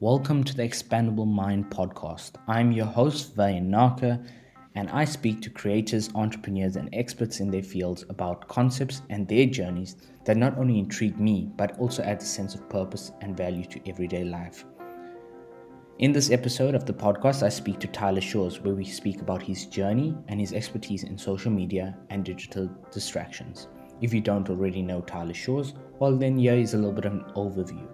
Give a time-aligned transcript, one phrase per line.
[0.00, 2.34] Welcome to the Expandable Mind podcast.
[2.46, 4.22] I'm your host, Vayan Naka,
[4.76, 9.44] and I speak to creators, entrepreneurs, and experts in their fields about concepts and their
[9.46, 13.64] journeys that not only intrigue me, but also add a sense of purpose and value
[13.64, 14.64] to everyday life.
[15.98, 19.42] In this episode of the podcast, I speak to Tyler Shores, where we speak about
[19.42, 23.66] his journey and his expertise in social media and digital distractions.
[24.00, 27.14] If you don't already know Tyler Shores, well, then here is a little bit of
[27.14, 27.88] an overview.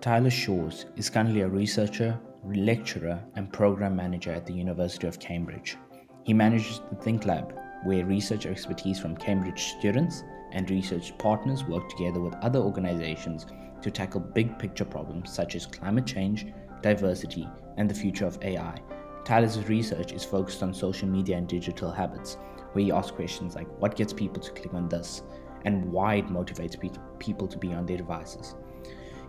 [0.00, 5.76] Tyler Shores is currently a researcher, lecturer, and program manager at the University of Cambridge.
[6.22, 10.22] He manages the Think Lab, where research expertise from Cambridge students
[10.52, 13.46] and research partners work together with other organizations
[13.82, 16.46] to tackle big picture problems such as climate change,
[16.82, 18.78] diversity, and the future of AI.
[19.24, 22.36] Tyler's research is focused on social media and digital habits,
[22.72, 25.22] where he asks questions like what gets people to click on this
[25.64, 26.76] and why it motivates
[27.18, 28.54] people to be on their devices.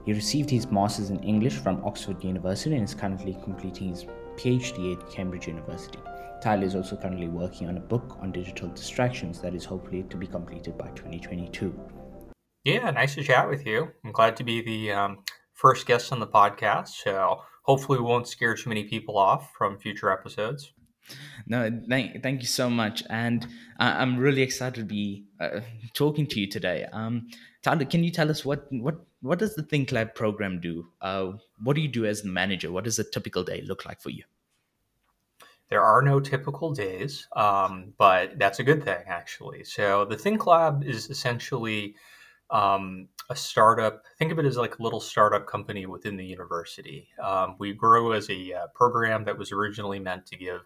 [0.07, 4.05] He received his Masters in English from Oxford University and is currently completing his
[4.37, 5.99] PhD at Cambridge University.
[6.41, 10.15] Tyler is also currently working on a book on digital distractions that is hopefully to
[10.15, 11.77] be completed by 2022.
[12.63, 13.89] Yeah, nice to chat with you.
[14.05, 18.29] I'm glad to be the um, first guest on the podcast, so hopefully we won't
[18.29, 20.71] scare too many people off from future episodes.
[21.45, 23.03] No, thank, thank you so much.
[23.09, 23.43] And
[23.77, 25.61] uh, I'm really excited to be uh,
[25.93, 26.85] talking to you today.
[26.93, 27.27] Um,
[27.89, 30.87] Can you tell us what, what what does the Think Lab program do?
[31.01, 32.71] Uh, what do you do as the manager?
[32.71, 34.23] What does a typical day look like for you?
[35.69, 39.65] There are no typical days, um, but that's a good thing, actually.
[39.65, 41.95] So the Think Lab is essentially
[42.49, 44.03] um, a startup.
[44.17, 47.09] Think of it as like a little startup company within the university.
[47.21, 50.61] Um, we grew as a uh, program that was originally meant to give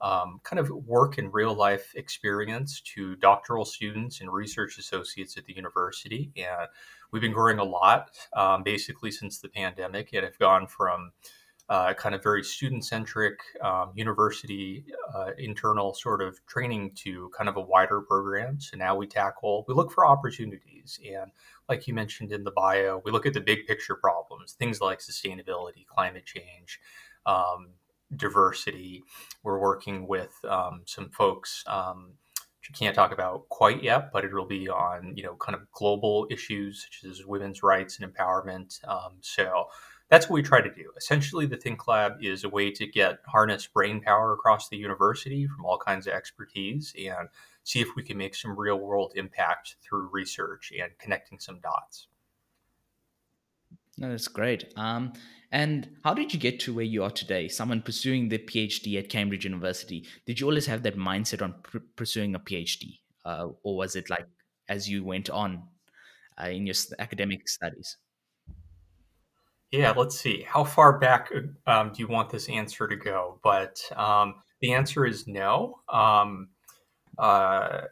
[0.00, 5.44] um, kind of work and real life experience to doctoral students and research associates at
[5.46, 6.30] the university.
[6.36, 6.68] And
[7.10, 11.12] we've been growing a lot um, basically since the pandemic and have gone from
[11.68, 17.48] uh, kind of very student centric um, university uh, internal sort of training to kind
[17.48, 18.60] of a wider program.
[18.60, 20.98] So now we tackle, we look for opportunities.
[21.02, 21.30] And
[21.68, 24.98] like you mentioned in the bio, we look at the big picture problems, things like
[24.98, 26.80] sustainability, climate change,
[27.24, 27.68] um,
[28.16, 29.02] diversity.
[29.42, 32.14] We're working with um, some folks um,
[32.64, 35.70] which you can't talk about quite yet, but it'll be on you know kind of
[35.72, 38.82] global issues such as women's rights and empowerment.
[38.88, 39.66] Um, so
[40.08, 40.90] that's what we try to do.
[40.96, 45.46] Essentially, the Think Lab is a way to get harness brain power across the university
[45.46, 47.28] from all kinds of expertise and
[47.64, 52.08] see if we can make some real world impact through research and connecting some dots.
[53.96, 54.72] No, that's great.
[54.76, 55.12] Um,
[55.54, 57.46] and how did you get to where you are today?
[57.46, 60.04] Someone pursuing the PhD at Cambridge University.
[60.26, 64.10] Did you always have that mindset on pr- pursuing a PhD, uh, or was it
[64.10, 64.26] like
[64.68, 65.62] as you went on
[66.42, 67.98] uh, in your academic studies?
[69.70, 70.42] Yeah, let's see.
[70.42, 71.30] How far back
[71.68, 73.38] um, do you want this answer to go?
[73.44, 75.78] But um, the answer is no.
[75.88, 76.48] Um,
[77.16, 77.82] uh,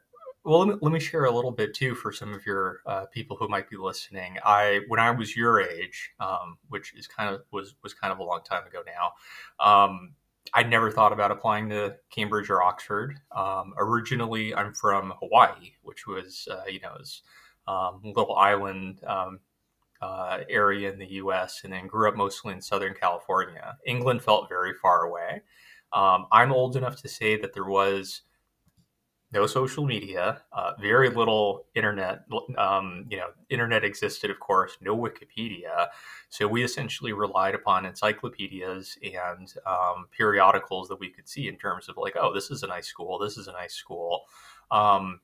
[0.44, 3.06] well, let me, let me share a little bit too for some of your uh,
[3.06, 4.38] people who might be listening.
[4.44, 8.18] I when I was your age, um, which is kind of was was kind of
[8.18, 9.64] a long time ago now.
[9.64, 10.14] Um,
[10.52, 13.20] I never thought about applying to Cambridge or Oxford.
[13.34, 17.22] Um, originally, I'm from Hawaii, which was uh, you know is
[17.68, 19.38] um, little island um,
[20.00, 21.60] uh, area in the U.S.
[21.62, 23.76] and then grew up mostly in Southern California.
[23.86, 25.42] England felt very far away.
[25.92, 28.22] Um, I'm old enough to say that there was
[29.32, 32.24] no social media, uh, very little internet.
[32.58, 35.88] Um, you know, internet existed, of course, no Wikipedia.
[36.28, 41.88] So we essentially relied upon encyclopedias and um, periodicals that we could see in terms
[41.88, 44.22] of like, oh, this is a nice school, this is a nice school.
[44.70, 45.20] Um,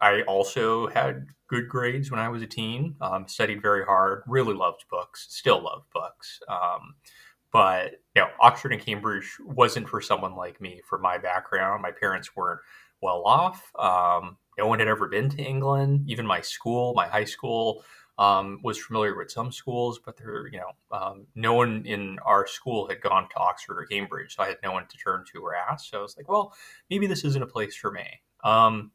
[0.00, 2.96] I also had good grades when I was a teen.
[3.00, 4.22] Um, studied very hard.
[4.26, 5.26] Really loved books.
[5.28, 6.40] Still love books.
[7.52, 10.80] Um, but you know, Oxford and Cambridge wasn't for someone like me.
[10.88, 12.60] For my background, my parents weren't
[13.00, 13.70] well off.
[13.78, 16.04] Um, no one had ever been to England.
[16.08, 17.84] Even my school, my high school,
[18.18, 22.46] um, was familiar with some schools, but there, you know, um, no one in our
[22.46, 25.40] school had gone to Oxford or Cambridge, so I had no one to turn to
[25.40, 25.88] or ask.
[25.88, 26.52] So I was like, well,
[26.90, 28.04] maybe this isn't a place for me.
[28.44, 28.90] Um,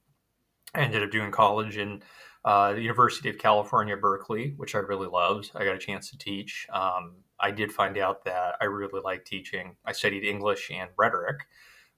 [0.75, 2.03] I ended up doing college in
[2.43, 5.49] uh, the University of California, Berkeley, which I really loved.
[5.55, 6.67] I got a chance to teach.
[7.39, 9.75] I did find out that I really liked teaching.
[9.85, 11.37] I studied English and rhetoric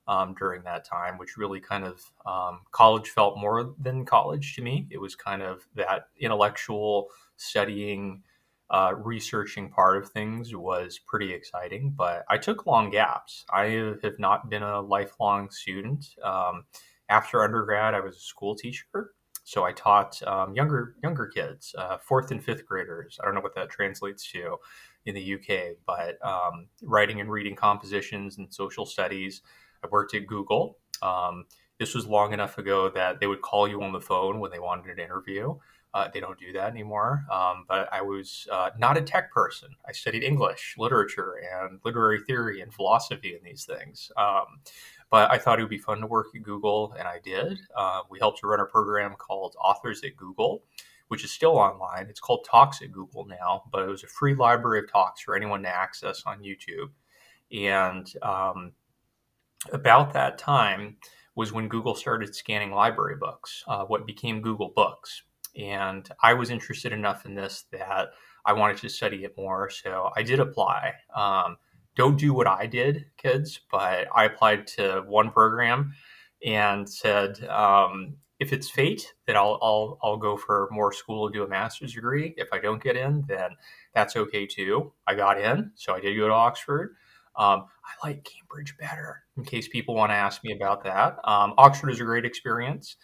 [0.07, 4.61] um, during that time, which really kind of um, college felt more than college to
[4.61, 4.87] me.
[4.89, 8.23] It was kind of that intellectual studying,
[8.69, 11.93] uh, researching part of things was pretty exciting.
[11.95, 13.45] But I took long gaps.
[13.51, 16.05] I have not been a lifelong student.
[16.23, 16.65] Um,
[17.09, 19.11] after undergrad, I was a school teacher.
[19.43, 23.17] So I taught um, younger younger kids, uh, fourth and fifth graders.
[23.21, 24.57] I don't know what that translates to
[25.07, 29.41] in the UK, but um, writing and reading compositions and social studies.
[29.83, 30.77] I worked at Google.
[31.01, 31.45] Um,
[31.79, 34.59] this was long enough ago that they would call you on the phone when they
[34.59, 35.55] wanted an interview.
[35.93, 37.25] Uh, they don't do that anymore.
[37.31, 39.69] Um, but I was uh, not a tech person.
[39.87, 44.11] I studied English, literature, and literary theory and philosophy and these things.
[44.17, 44.59] Um,
[45.09, 47.59] but I thought it would be fun to work at Google, and I did.
[47.75, 50.63] Uh, we helped to run a program called Authors at Google,
[51.07, 52.07] which is still online.
[52.09, 55.35] It's called Talks at Google now, but it was a free library of talks for
[55.35, 56.89] anyone to access on YouTube.
[57.51, 58.73] And um,
[59.71, 60.97] about that time
[61.35, 65.23] was when Google started scanning library books, uh, what became Google Books.
[65.55, 68.09] And I was interested enough in this that
[68.45, 69.69] I wanted to study it more.
[69.69, 70.93] So I did apply.
[71.15, 71.57] Um,
[71.95, 75.93] don't do what I did, kids, but I applied to one program
[76.45, 81.33] and said, um, if it's fate, then I'll, I'll, I'll go for more school and
[81.33, 82.33] do a master's degree.
[82.37, 83.51] If I don't get in, then
[83.93, 84.93] that's okay too.
[85.07, 86.95] I got in, so I did go to Oxford.
[87.35, 91.17] Um, I like Cambridge better, in case people want to ask me about that.
[91.23, 92.95] Um, Oxford is a great experience.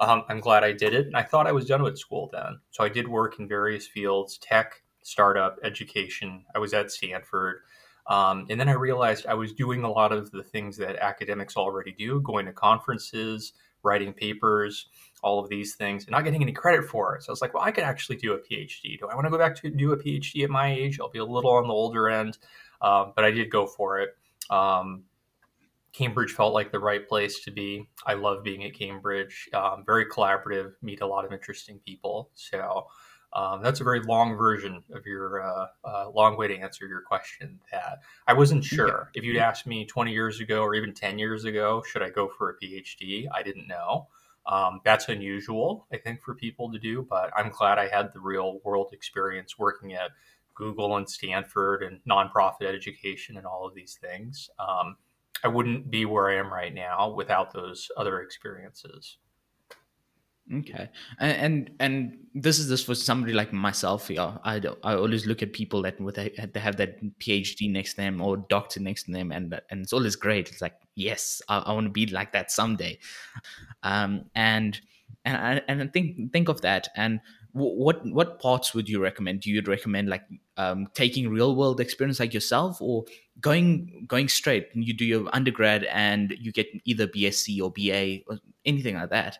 [0.00, 1.08] Um, I'm glad I did it.
[1.14, 2.58] I thought I was done with school then.
[2.70, 6.44] So I did work in various fields tech, startup, education.
[6.54, 7.60] I was at Stanford.
[8.08, 11.56] Um, and then I realized I was doing a lot of the things that academics
[11.56, 13.52] already do going to conferences,
[13.82, 14.86] writing papers,
[15.22, 17.22] all of these things, and not getting any credit for it.
[17.22, 18.98] So I was like, well, I could actually do a PhD.
[18.98, 20.98] Do I want to go back to do a PhD at my age?
[21.00, 22.38] I'll be a little on the older end,
[22.80, 24.16] um, but I did go for it.
[24.50, 25.04] Um,
[25.92, 27.88] Cambridge felt like the right place to be.
[28.06, 29.48] I love being at Cambridge.
[29.52, 32.30] Um, very collaborative, meet a lot of interesting people.
[32.34, 32.86] So
[33.34, 37.00] um, that's a very long version of your uh, uh, long way to answer your
[37.00, 37.60] question.
[37.70, 41.44] That I wasn't sure if you'd asked me 20 years ago or even 10 years
[41.44, 43.26] ago, should I go for a PhD?
[43.32, 44.08] I didn't know.
[44.44, 48.20] Um, that's unusual, I think, for people to do, but I'm glad I had the
[48.20, 50.10] real world experience working at
[50.54, 54.50] Google and Stanford and nonprofit education and all of these things.
[54.58, 54.96] Um,
[55.44, 59.16] I wouldn't be where I am right now without those other experiences.
[60.50, 60.88] Okay,
[61.20, 64.10] and, and and this is this for somebody like myself.
[64.10, 67.96] Yeah, I I always look at people that with they have that PhD next to
[67.98, 70.50] them or doctor next to them, and and it's always great.
[70.50, 72.98] It's like yes, I, I want to be like that someday.
[73.84, 74.80] Um, and
[75.24, 77.20] and I, and think think of that and
[77.52, 79.40] what what parts would you recommend?
[79.40, 80.24] Do you recommend like
[80.56, 83.04] um, taking real world experience like yourself, or
[83.40, 84.68] going going straight?
[84.74, 89.38] You do your undergrad and you get either BSc or BA or anything like that,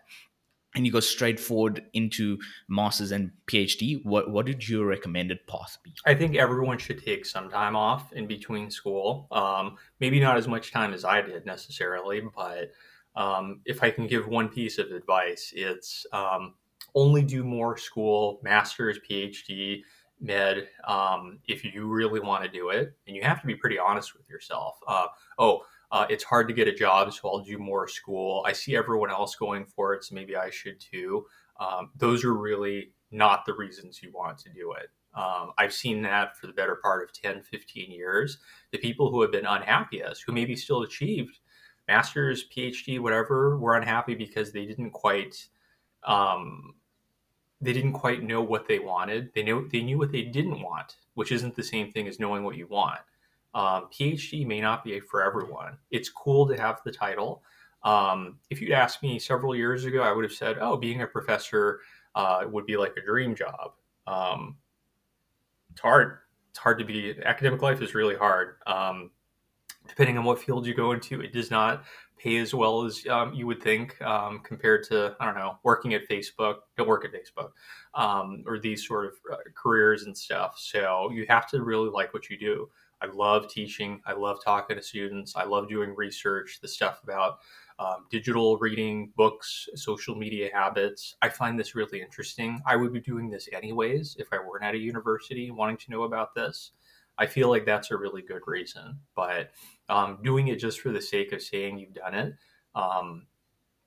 [0.74, 2.38] and you go straight forward into
[2.68, 4.04] masters and PhD.
[4.04, 5.92] What what did your recommended path be?
[6.06, 9.28] I think everyone should take some time off in between school.
[9.30, 12.72] Um, maybe not as much time as I did necessarily, but
[13.14, 16.54] um, if I can give one piece of advice, it's um,
[16.94, 19.82] only do more school, master's, PhD,
[20.20, 22.94] med, um, if you really want to do it.
[23.06, 24.78] And you have to be pretty honest with yourself.
[24.86, 25.06] Uh,
[25.38, 28.42] oh, uh, it's hard to get a job, so I'll do more school.
[28.46, 31.26] I see everyone else going for it, so maybe I should too.
[31.60, 34.88] Um, those are really not the reasons you want to do it.
[35.14, 38.38] Um, I've seen that for the better part of 10, 15 years.
[38.70, 41.38] The people who have been unhappiest, who maybe still achieved
[41.86, 45.48] master's, PhD, whatever, were unhappy because they didn't quite
[46.04, 46.74] um,
[47.60, 49.32] they didn't quite know what they wanted.
[49.34, 52.44] They knew they knew what they didn't want, which isn't the same thing as knowing
[52.44, 53.00] what you want.
[53.54, 55.76] Um, PhD may not be for everyone.
[55.90, 57.42] It's cool to have the title.
[57.84, 61.06] Um, if you'd asked me several years ago, I would have said, "Oh, being a
[61.06, 61.80] professor
[62.14, 63.72] uh, would be like a dream job."
[64.06, 64.56] Um,
[65.70, 66.18] it's hard.
[66.50, 67.14] It's hard to be.
[67.24, 68.56] Academic life is really hard.
[68.66, 69.10] Um,
[69.88, 71.84] depending on what field you go into, it does not
[72.18, 75.94] pay as well as um, you would think um, compared to I don't know working
[75.94, 76.56] at Facebook.
[76.76, 77.50] Don't work at Facebook
[78.46, 80.58] or these sort of uh, careers and stuff.
[80.58, 82.70] So you have to really like what you do.
[83.02, 84.00] I love teaching.
[84.06, 85.34] I love talking to students.
[85.34, 86.60] I love doing research.
[86.62, 87.38] The stuff about
[87.78, 91.16] um, digital reading, books, social media habits.
[91.20, 92.62] I find this really interesting.
[92.64, 96.04] I would be doing this anyways if I weren't at a university wanting to know
[96.04, 96.72] about this.
[97.18, 99.00] I feel like that's a really good reason.
[99.16, 99.50] But
[99.88, 102.34] um, doing it just for the sake of saying you've done it,
[102.74, 103.26] um,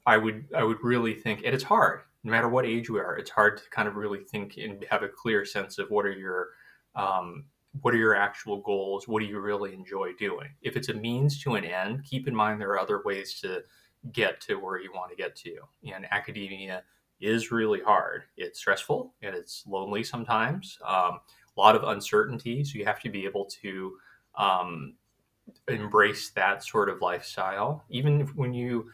[0.06, 2.02] I would I would really think, and it's hard.
[2.24, 5.04] No matter what age we are, it's hard to kind of really think and have
[5.04, 6.50] a clear sense of what are your
[6.96, 7.46] um,
[7.82, 9.08] what are your actual goals?
[9.08, 10.50] What do you really enjoy doing?
[10.62, 13.64] If it's a means to an end, keep in mind there are other ways to
[14.12, 15.58] get to where you want to get to.
[15.92, 16.84] And academia
[17.20, 18.24] is really hard.
[18.38, 20.78] It's stressful and it's lonely sometimes.
[20.86, 21.20] Um,
[21.58, 23.98] a lot of uncertainty, so you have to be able to
[24.38, 24.94] um,
[25.68, 27.84] embrace that sort of lifestyle.
[27.90, 28.90] Even when you,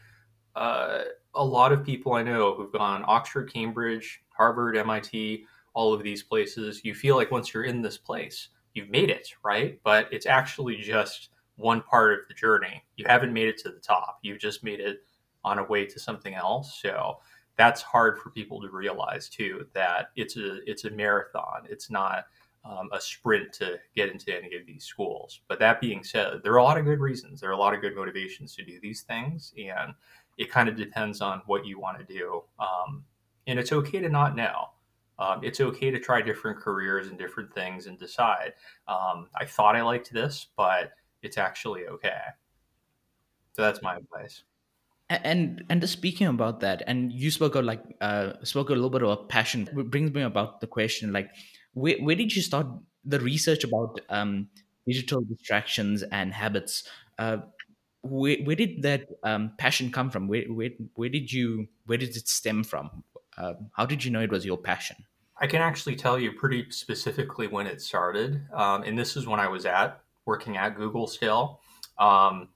[0.54, 1.02] uh,
[1.34, 6.22] a lot of people I know who've gone Oxford, Cambridge, Harvard, MIT, all of these
[6.22, 9.78] places, you feel like once you're in this place, you've made it, right?
[9.84, 12.82] But it's actually just one part of the journey.
[12.96, 14.18] You haven't made it to the top.
[14.22, 15.02] You've just made it
[15.44, 16.80] on a way to something else.
[16.80, 17.18] So
[17.56, 21.66] that's hard for people to realize too that it's a it's a marathon.
[21.68, 22.26] It's not
[22.64, 25.40] um, a sprint to get into any of these schools.
[25.48, 27.40] But that being said, there are a lot of good reasons.
[27.40, 29.94] There are a lot of good motivations to do these things, and
[30.38, 32.42] it kind of depends on what you want to do.
[32.58, 33.04] Um,
[33.46, 34.68] and it's okay to not know.
[35.18, 38.54] Um, it's okay to try different careers and different things and decide.
[38.88, 40.92] Um, I thought I liked this, but
[41.22, 42.20] it's actually okay.
[43.54, 44.42] So that's my advice.
[45.10, 48.88] And and just speaking about that, and you spoke of like uh, spoke a little
[48.88, 49.68] bit about passion.
[49.76, 51.30] It brings me about the question like,
[51.74, 52.66] where where did you start
[53.04, 54.48] the research about um,
[54.86, 56.84] digital distractions and habits?
[57.18, 57.38] Uh,
[58.00, 60.28] where, where did that um, passion come from?
[60.28, 63.04] Where, where where did you where did it stem from?
[63.36, 64.96] Uh, how did you know it was your passion?
[65.40, 69.40] I can actually tell you pretty specifically when it started, um, and this is when
[69.40, 71.60] I was at working at Google still.
[71.98, 72.48] Um,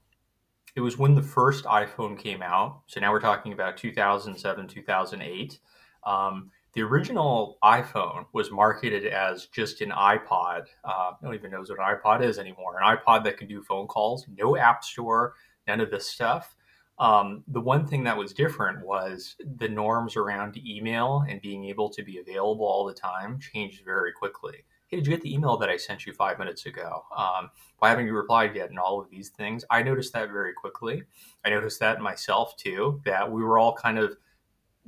[0.75, 2.81] it was when the first iPhone came out.
[2.85, 5.59] So now we're talking about 2007, 2008.
[6.05, 10.65] Um, the original iPhone was marketed as just an iPod.
[10.83, 12.79] Uh, no one even knows what an iPod is anymore.
[12.79, 15.33] An iPod that can do phone calls, no app store,
[15.67, 16.55] none of this stuff.
[16.99, 21.89] Um, the one thing that was different was the norms around email and being able
[21.91, 25.57] to be available all the time changed very quickly hey, did you get the email
[25.57, 27.03] that I sent you five minutes ago?
[27.15, 28.69] Um, why haven't you replied yet?
[28.69, 29.65] And all of these things.
[29.69, 31.03] I noticed that very quickly.
[31.45, 34.15] I noticed that myself too, that we were all kind of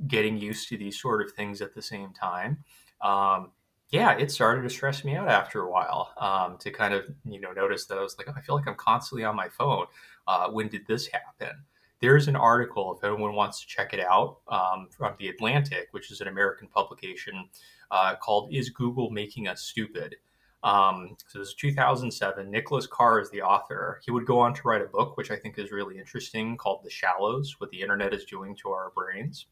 [0.06, 2.64] getting used to these sort of things at the same time.
[3.02, 3.50] Um,
[3.90, 7.40] yeah, it started to stress me out after a while um, to kind of, you
[7.40, 9.86] know, notice that I was like, oh, I feel like I'm constantly on my phone.
[10.26, 11.64] Uh, when did this happen?
[12.00, 16.10] There's an article, if anyone wants to check it out, um, from The Atlantic, which
[16.10, 17.48] is an American publication
[17.90, 20.16] uh, called Is Google Making Us Stupid?
[20.62, 22.50] Um, so this is 2007.
[22.50, 24.00] Nicholas Carr is the author.
[24.04, 26.80] He would go on to write a book, which I think is really interesting, called
[26.84, 29.46] The Shallows What the Internet is Doing to Our Brains.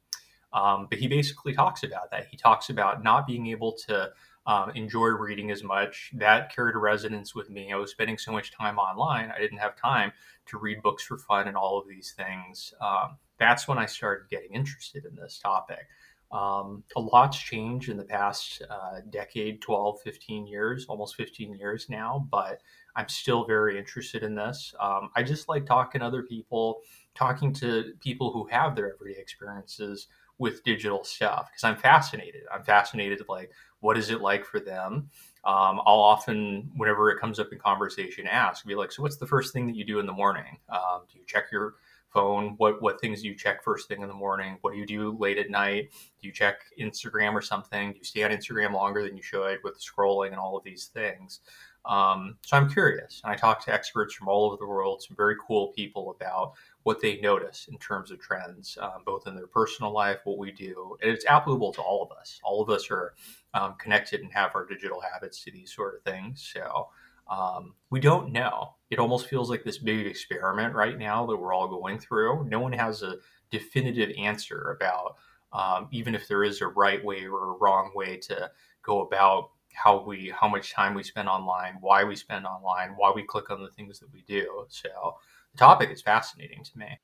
[0.53, 2.29] Um, but he basically talks about that.
[2.31, 4.11] He talks about not being able to
[4.47, 6.11] um, enjoy reading as much.
[6.15, 7.73] That carried a resonance with me.
[7.73, 10.13] I was spending so much time online, I didn't have time
[10.47, 12.73] to read books for fun and all of these things.
[12.81, 15.87] Um, that's when I started getting interested in this topic.
[16.31, 21.87] Um, a lot's changed in the past uh, decade, 12, 15 years, almost 15 years
[21.89, 22.61] now, but
[22.97, 24.75] I'm still very interested in this.
[24.79, 26.81] Um, I just like talking to other people,
[27.15, 32.43] talking to people who have their everyday experiences with digital stuff because I'm fascinated.
[32.53, 35.09] I'm fascinated, like, what is it like for them?
[35.45, 39.27] Um, I'll often, whenever it comes up in conversation, ask, be like, so what's the
[39.27, 40.59] first thing that you do in the morning?
[40.69, 41.77] Um, do you check your
[42.13, 42.55] phone?
[42.57, 44.59] What what things do you check first thing in the morning?
[44.63, 45.91] What do you do late at night?
[46.21, 47.93] Do you check Instagram or something?
[47.93, 50.87] Do you stay on Instagram longer than you should with scrolling and all of these
[50.87, 51.41] things?
[51.85, 55.17] Um, so I'm curious, and I talk to experts from all over the world, some
[55.17, 56.53] very cool people about
[56.89, 60.51] what they notice in terms of trends, um, both in their personal life, what we
[60.51, 62.41] do, and it's applicable to all of us.
[62.43, 63.13] All of us are
[63.53, 66.51] um, connected and have our digital habits to these sort of things.
[66.51, 66.89] So
[67.31, 68.73] um, we don't know.
[68.89, 72.49] It almost feels like this big experiment right now that we're all going through.
[72.49, 73.17] No one has a
[73.51, 75.17] definitive answer about
[75.53, 79.51] um, even if there is a right way or a wrong way to go about
[79.75, 83.51] how we how much time we spend online, why we spend online, why we click
[83.51, 84.65] on the things that we do.
[84.69, 85.19] So
[85.53, 86.99] the topic is fascinating to me.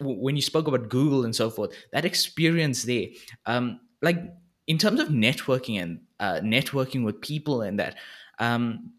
[0.00, 3.06] When you spoke about Google and so forth, that experience there,
[3.46, 4.18] um, like
[4.68, 7.96] in terms of networking and uh, networking with people and that
[8.38, 8.92] um,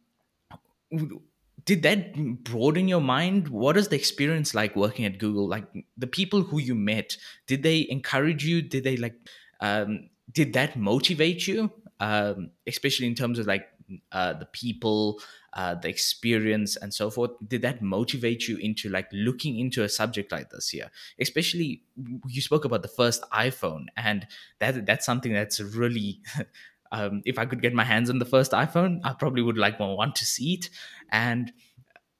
[1.65, 3.48] did that broaden your mind?
[3.50, 5.48] What is the experience like working at google?
[5.48, 5.65] Like
[5.98, 7.15] the people who you met
[7.48, 8.62] did they encourage you?
[8.62, 9.15] Did they like
[9.62, 11.71] um, did that motivate you?
[12.00, 13.67] Um, especially in terms of like
[14.12, 15.22] uh, the people
[15.53, 19.89] uh, the experience and so forth did that motivate you into like looking into a
[19.89, 20.89] subject like this here?
[21.19, 21.84] Especially
[22.27, 24.27] you spoke about the first iphone and
[24.60, 26.22] that that's something that's really
[26.91, 29.79] um, if i could get my hands on the first iphone i probably would like
[29.79, 30.69] want to see it.
[31.12, 31.51] And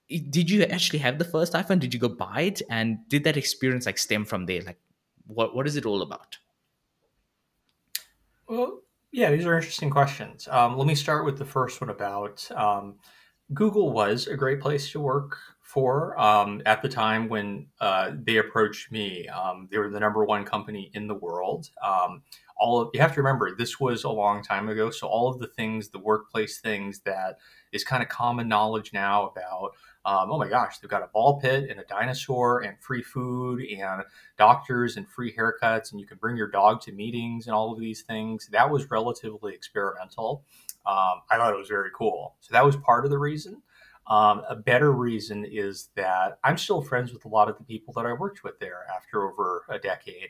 [0.10, 1.80] did you actually have the first iphone?
[1.80, 2.62] Did you go buy it?
[2.70, 4.62] And did that experience like stem from there?
[4.62, 4.80] Like
[5.28, 6.38] what what is it all about?
[8.48, 12.50] Well yeah these are interesting questions um, let me start with the first one about
[12.56, 12.96] um,
[13.54, 18.38] Google was a great place to work for um, at the time when uh, they
[18.38, 19.28] approached me.
[19.28, 21.70] Um, they were the number one company in the world.
[21.84, 22.24] Um,
[22.58, 25.40] all of you have to remember this was a long time ago, so all of
[25.40, 27.38] the things, the workplace things that
[27.72, 29.72] is kind of common knowledge now about.
[30.06, 33.62] Um, oh my gosh, they've got a ball pit and a dinosaur and free food
[33.62, 34.04] and
[34.38, 37.80] doctors and free haircuts, and you can bring your dog to meetings and all of
[37.80, 38.48] these things.
[38.52, 40.46] That was relatively experimental.
[40.86, 42.36] Um, I thought it was very cool.
[42.40, 43.62] So that was part of the reason.
[44.08, 47.94] Um, a better reason is that I'm still friends with a lot of the people
[47.94, 50.30] that I worked with there after over a decade.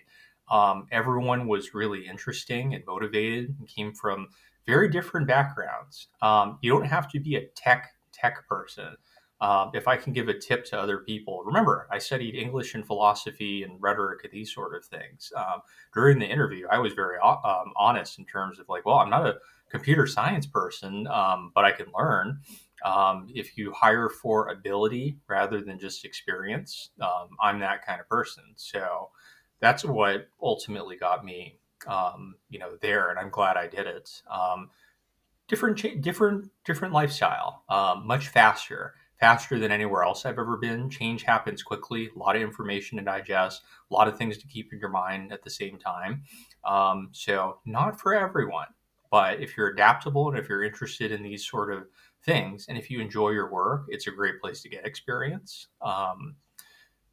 [0.52, 4.30] Um, everyone was really interesting and motivated and came from
[4.66, 6.08] very different backgrounds.
[6.22, 8.98] Um, you don't have to be a tech tech person.
[9.42, 12.86] Um, if I can give a tip to other people, remember I studied English and
[12.86, 15.32] philosophy and rhetoric and these sort of things.
[15.36, 15.62] Um,
[15.94, 19.26] during the interview, I was very um, honest in terms of like, well, I'm not
[19.26, 19.38] a
[19.72, 22.42] computer science person, um, but I can learn.
[22.84, 28.10] Um, if you hire for ability rather than just experience, um, I'm that kind of
[28.10, 28.44] person.
[28.56, 29.10] So
[29.62, 31.60] that's what ultimately got me,
[32.50, 34.22] you know, there, and I'm glad I did it.
[35.48, 37.64] Different, different, different lifestyle,
[38.04, 40.90] much faster, faster than anywhere else I've ever been.
[40.90, 44.72] Change happens quickly, a lot of information to digest, a lot of things to keep
[44.72, 46.24] in your mind at the same time.
[46.64, 48.68] Um, so not for everyone,
[49.12, 51.88] but if you're adaptable and if you're interested in these sort of
[52.24, 52.66] things.
[52.68, 55.68] And if you enjoy your work, it's a great place to get experience.
[55.82, 56.36] Um,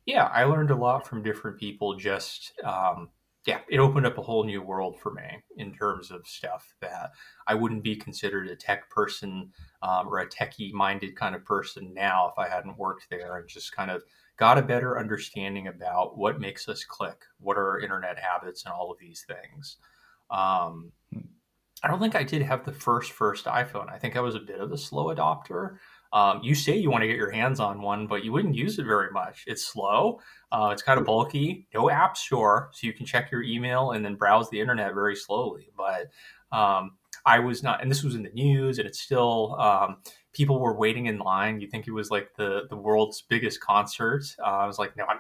[0.04, 1.96] yeah, I learned a lot from different people.
[1.96, 3.10] Just um,
[3.46, 5.22] yeah, it opened up a whole new world for me
[5.56, 7.12] in terms of stuff that
[7.46, 11.94] I wouldn't be considered a tech person um, or a techie minded kind of person
[11.94, 14.02] now if I hadn't worked there and just kind of
[14.36, 18.74] got a better understanding about what makes us click, what are our internet habits, and
[18.74, 19.76] all of these things.
[20.30, 20.90] Um,
[21.82, 23.92] I don't think I did have the first first iPhone.
[23.92, 25.76] I think I was a bit of a slow adopter.
[26.12, 28.78] Um, you say you want to get your hands on one, but you wouldn't use
[28.78, 29.44] it very much.
[29.46, 30.20] It's slow.
[30.52, 31.66] Uh, it's kind of bulky.
[31.75, 35.16] No app store, so you can check your email and then browse the internet very
[35.16, 35.68] slowly.
[35.76, 36.10] But
[36.56, 36.92] um,
[37.25, 39.56] I was not, and this was in the news, and it's still.
[39.60, 39.98] Um,
[40.32, 41.60] people were waiting in line.
[41.60, 44.25] You think it was like the the world's biggest concert.
[44.38, 45.18] Uh, I was like, no, I'm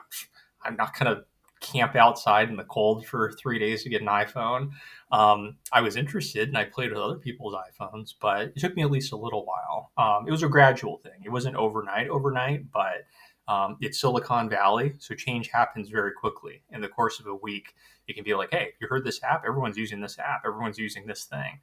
[0.62, 1.22] I'm not gonna
[1.60, 4.70] camp outside in the cold for three days to get an iPhone.
[5.10, 8.82] Um, I was interested and I played with other people's iPhones, but it took me
[8.82, 9.92] at least a little while.
[9.96, 11.22] Um, it was a gradual thing.
[11.24, 13.06] It wasn't overnight, overnight, but
[13.48, 16.62] um, it's Silicon Valley, so change happens very quickly.
[16.70, 17.74] In the course of a week,
[18.08, 19.44] it can be like, hey, you heard this app?
[19.46, 20.42] Everyone's using this app.
[20.44, 21.60] Everyone's using this thing.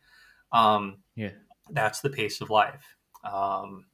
[0.54, 1.32] Um, yeah,
[1.72, 2.96] that's the pace of life.
[3.24, 3.86] Um,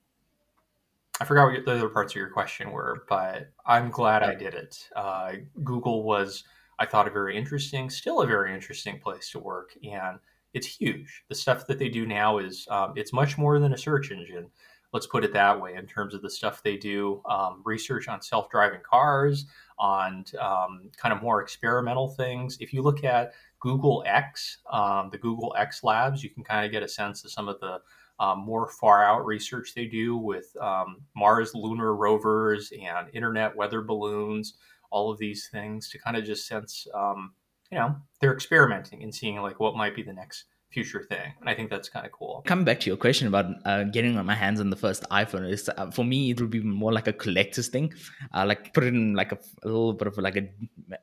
[1.21, 4.53] I forgot what the other parts of your question were, but I'm glad I did
[4.53, 4.89] it.
[4.95, 6.45] Uh, Google was,
[6.79, 10.17] I thought, a very interesting, still a very interesting place to work, and
[10.53, 11.23] it's huge.
[11.27, 14.47] The stuff that they do now is um, it's much more than a search engine.
[14.93, 17.21] Let's put it that way in terms of the stuff they do.
[17.29, 19.45] Um, research on self-driving cars,
[19.77, 22.57] on um, kind of more experimental things.
[22.59, 26.71] If you look at Google X, um, the Google X Labs, you can kind of
[26.71, 27.81] get a sense of some of the
[28.19, 33.81] um, more far out research they do with um, Mars lunar rovers and internet weather
[33.81, 34.55] balloons,
[34.91, 37.33] all of these things to kind of just sense, um,
[37.71, 41.33] you know, they're experimenting and seeing like what might be the next future thing.
[41.39, 42.43] And I think that's kind of cool.
[42.45, 45.69] Coming back to your question about uh, getting my hands on the first iPhone, is
[45.69, 47.93] uh, for me it would be more like a collector's thing.
[48.33, 50.47] Uh, like put it in like a, a little bit of like a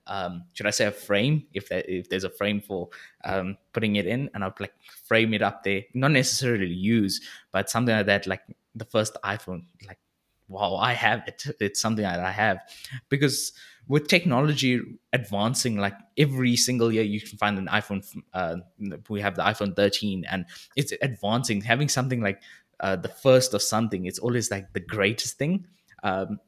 [0.06, 2.88] um, should I say a frame if there, if there's a frame for
[3.24, 4.74] um, putting it in, and I'll like
[5.04, 5.82] frame it up there.
[5.94, 7.20] Not necessarily use,
[7.52, 8.26] but something like that.
[8.26, 8.42] Like
[8.74, 9.98] the first iPhone, like
[10.48, 11.44] wow, I have it.
[11.60, 12.58] It's something that I have
[13.08, 13.52] because
[13.88, 14.80] with technology
[15.12, 18.56] advancing like every single year you can find an iphone uh,
[19.08, 20.44] we have the iphone 13 and
[20.74, 22.42] it's advancing having something like
[22.80, 25.66] uh, the first of something it's always like the greatest thing.
[26.02, 26.40] Um,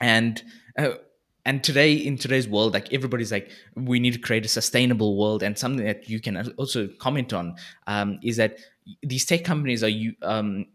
[0.00, 0.42] and
[0.76, 0.94] uh,
[1.44, 5.42] and today in today's world like everybody's like we need to create a sustainable world
[5.42, 7.54] and something that you can also comment on
[7.86, 8.58] um, is that
[9.02, 10.66] these tech companies are you um,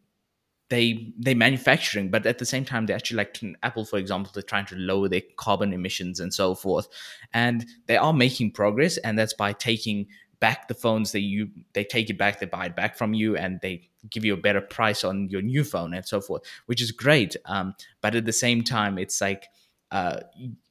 [0.70, 4.44] they they manufacturing but at the same time they actually like apple for example they're
[4.44, 6.88] trying to lower their carbon emissions and so forth.
[7.34, 10.08] And they are making progress and that's by taking
[10.40, 13.36] back the phones that you they take it back they buy it back from you
[13.36, 16.82] and they give you a better price on your new phone and so forth which
[16.82, 17.36] is great.
[17.46, 19.48] Um, but at the same time it's like
[19.92, 20.20] uh,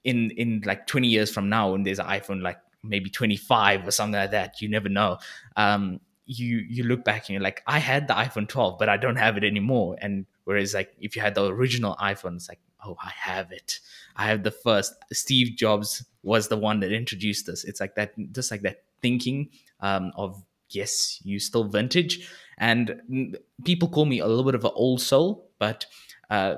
[0.04, 3.90] in in like 20 years from now and there's an iphone like maybe 25 or
[3.90, 5.18] something like that you never know.
[5.56, 8.98] Um, you you look back and you're like, I had the iPhone 12, but I
[8.98, 9.96] don't have it anymore.
[10.00, 13.80] And whereas like if you had the original iPhone, it's like, oh, I have it.
[14.14, 14.94] I have the first.
[15.12, 17.64] Steve Jobs was the one that introduced this.
[17.64, 19.48] It's like that, just like that thinking
[19.80, 22.30] um, of yes, you still vintage.
[22.58, 25.86] And people call me a little bit of an old soul, but
[26.28, 26.56] uh,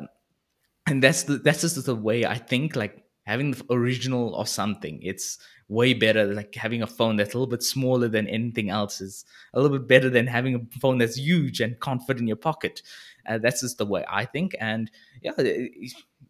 [0.86, 5.00] and that's the that's just the way I think like having the original or something.
[5.02, 5.38] It's
[5.68, 6.26] way better.
[6.34, 9.78] Like having a phone that's a little bit smaller than anything else is a little
[9.78, 12.82] bit better than having a phone that's huge and can't fit in your pocket.
[13.28, 14.56] Uh, that's just the way I think.
[14.58, 14.90] And
[15.22, 15.32] yeah,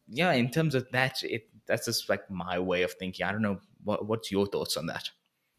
[0.08, 0.32] yeah.
[0.32, 3.24] In terms of that, it that's just like my way of thinking.
[3.24, 5.08] I don't know what what's your thoughts on that.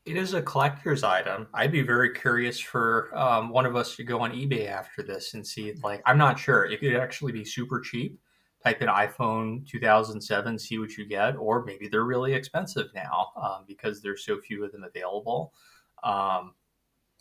[0.06, 1.48] It is a collector's item.
[1.56, 5.36] I'd be very curious for um, one of us to go on eBay after this
[5.36, 5.74] and see.
[5.84, 6.66] Like, I'm not sure.
[6.66, 8.20] It could actually be super cheap
[8.64, 13.66] type in iPhone 2007, see what you get, or maybe they're really expensive now um,
[13.68, 15.54] because there's so few of them available.
[16.04, 16.54] Um,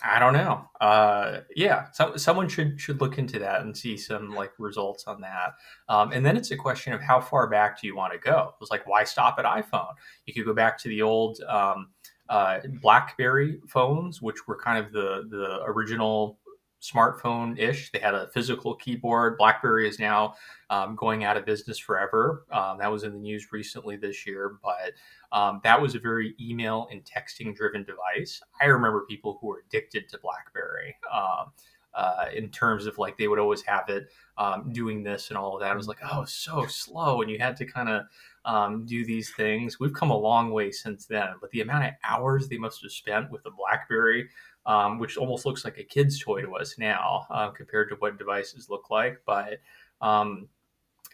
[0.02, 0.64] I don't know.
[0.80, 5.20] Uh, yeah, so, someone should should look into that and see some like results on
[5.20, 5.54] that.
[5.88, 8.52] Um, and then it's a question of how far back do you want to go?
[8.54, 9.92] It was like, why stop at iPhone?
[10.24, 11.90] You could go back to the old um,
[12.30, 16.38] uh, BlackBerry phones, which were kind of the the original
[16.80, 17.90] smartphone ish.
[17.90, 19.36] They had a physical keyboard.
[19.36, 20.34] BlackBerry is now
[20.70, 22.44] um, going out of business forever.
[22.50, 24.92] Um, that was in the news recently this year, but
[25.36, 28.40] um, that was a very email and texting driven device.
[28.60, 30.96] I remember people who were addicted to BlackBerry.
[31.12, 31.52] Um,
[31.94, 35.54] uh, in terms of like they would always have it um, doing this and all
[35.54, 35.72] of that.
[35.72, 38.02] It was like, oh, so slow, and you had to kind of
[38.44, 39.78] um, do these things.
[39.78, 42.92] We've come a long way since then, but the amount of hours they must have
[42.92, 44.28] spent with the BlackBerry
[44.66, 48.18] um, which almost looks like a kid's toy to us now uh, compared to what
[48.18, 49.20] devices look like.
[49.26, 49.60] But
[50.00, 50.48] um,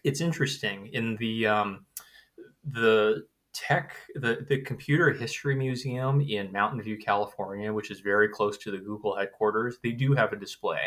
[0.05, 1.87] it's interesting in the um,
[2.65, 8.59] the tech the the computer history museum in mountain view california which is very close
[8.59, 10.81] to the google headquarters they do have a display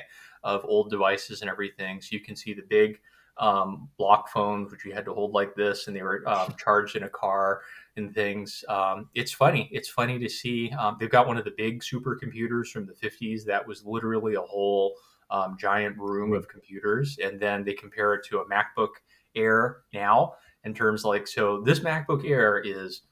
[0.43, 2.99] of old devices and everything so you can see the big
[3.37, 6.95] um, block phones which you had to hold like this and they were um, charged
[6.95, 7.61] in a car
[7.99, 8.63] and things.
[8.67, 9.69] Um, it's funny.
[9.71, 10.71] It's funny to see.
[10.71, 14.41] Um, they've got one of the big supercomputers from the 50s that was literally a
[14.41, 14.95] whole
[15.29, 17.19] um, giant room of computers.
[17.23, 18.89] And then they compare it to a MacBook
[19.35, 20.33] Air now
[20.63, 23.03] in terms like, so this MacBook Air is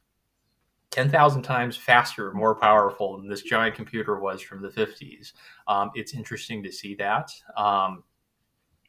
[0.92, 5.34] 10,000 times faster, more powerful than this giant computer was from the 50s.
[5.68, 7.30] Um, it's interesting to see that.
[7.56, 8.04] Um,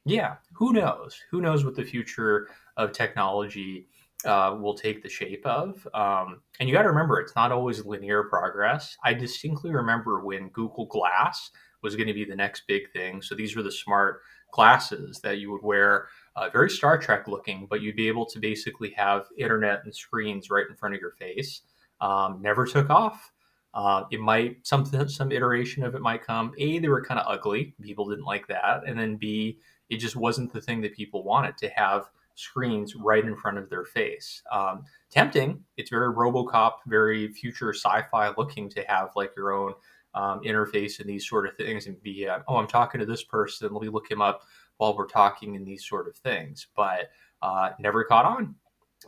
[0.05, 1.21] yeah, who knows?
[1.31, 3.89] Who knows what the future of technology
[4.25, 5.87] uh, will take the shape of.
[5.95, 8.97] Um, and you got to remember, it's not always linear progress.
[9.05, 11.51] I distinctly remember when Google Glass
[11.83, 13.23] was going to be the next big thing.
[13.23, 17.67] So these were the smart glasses that you would wear, uh, very Star Trek looking,
[17.69, 21.13] but you'd be able to basically have internet and screens right in front of your
[21.13, 21.63] face.
[22.01, 23.33] Um, never took off.
[23.75, 26.53] Uh, it might some some iteration of it might come.
[26.59, 27.75] A, they were kind of ugly.
[27.83, 29.59] People didn't like that, and then B,
[29.91, 33.69] it just wasn't the thing that people wanted to have screens right in front of
[33.69, 34.43] their face.
[34.53, 35.63] Um, tempting.
[35.77, 39.75] It's very RoboCop, very future sci-fi looking to have like your own
[40.15, 43.25] um, interface and these sort of things, and be uh, oh, I'm talking to this
[43.25, 43.73] person.
[43.73, 44.43] Let me look him up
[44.77, 46.69] while we're talking and these sort of things.
[46.77, 47.11] But
[47.43, 48.55] uh, never caught on.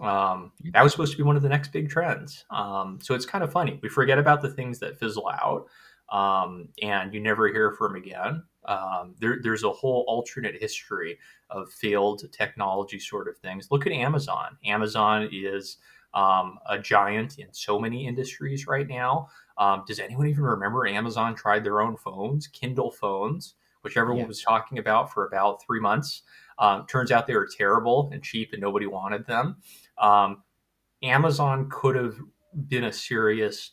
[0.01, 2.45] Um, that was supposed to be one of the next big trends.
[2.51, 3.79] Um, so it's kind of funny.
[3.83, 5.67] We forget about the things that fizzle out,
[6.11, 8.43] um, and you never hear from again.
[8.67, 11.19] Um, there, there's a whole alternate history
[11.49, 13.69] of failed technology sort of things.
[13.71, 14.57] Look at Amazon.
[14.65, 15.79] Amazon is
[16.15, 19.29] um, a giant in so many industries right now.
[19.59, 24.29] Um, does anyone even remember Amazon tried their own phones, Kindle phones, which everyone yeah.
[24.29, 26.23] was talking about for about three months?
[26.59, 29.57] Um, turns out they were terrible and cheap, and nobody wanted them.
[29.99, 30.43] Um,
[31.03, 32.17] Amazon could have
[32.69, 33.73] been a serious.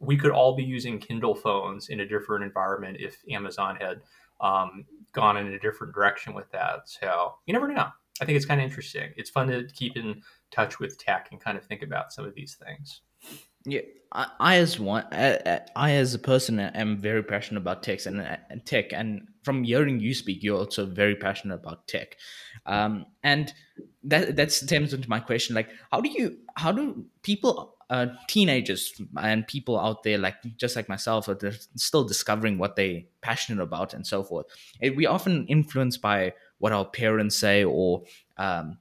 [0.00, 4.00] We could all be using Kindle phones in a different environment if Amazon had
[4.40, 6.88] um, gone in a different direction with that.
[6.88, 7.88] So you never know.
[8.20, 9.12] I think it's kind of interesting.
[9.16, 12.34] It's fun to keep in touch with tech and kind of think about some of
[12.34, 13.00] these things.
[13.64, 13.80] Yeah,
[14.12, 18.20] I, I as one, I, I, as a person am very passionate about tech and,
[18.48, 22.16] and, tech, and from hearing you speak, you're also very passionate about tech,
[22.66, 23.52] um, and
[24.04, 29.00] that that stems into my question: like, how do you, how do people uh, teenagers
[29.20, 31.38] and people out there, like just like myself, are
[31.76, 34.46] still discovering what they're passionate about and so forth.
[34.80, 38.02] It, we often influenced by what our parents say or
[38.36, 38.78] um,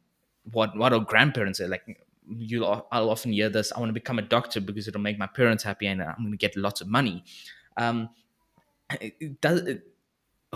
[0.52, 1.67] what what our grandparents say.
[1.67, 5.17] Like you, I'll often hear this: "I want to become a doctor because it'll make
[5.17, 7.24] my parents happy and I'm going to get lots of money."
[7.78, 8.10] Um,
[9.00, 9.62] it does.
[9.62, 9.88] It,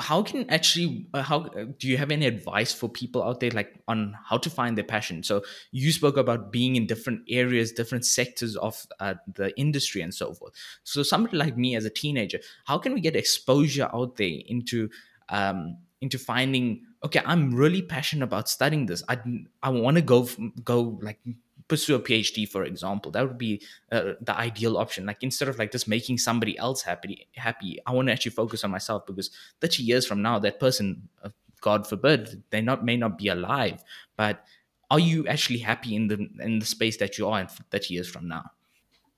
[0.01, 3.51] how can actually uh, how uh, do you have any advice for people out there
[3.51, 5.23] like on how to find their passion?
[5.23, 10.13] So you spoke about being in different areas different sectors of uh, the industry and
[10.13, 10.53] so forth.
[10.83, 14.89] So somebody like me as a teenager how can we get exposure out there into
[15.29, 19.03] um, into finding okay i'm really passionate about studying this.
[19.07, 19.19] I
[19.63, 20.27] i want to go
[20.63, 21.19] go like
[21.67, 25.57] pursue a phd for example that would be uh, the ideal option like instead of
[25.59, 29.29] like just making somebody else happy happy i want to actually focus on myself because
[29.61, 31.29] 30 years from now that person uh,
[31.61, 33.83] god forbid they not may not be alive
[34.17, 34.43] but
[34.91, 38.09] are you actually happy in the in the space that you are in 30 years
[38.09, 38.43] from now?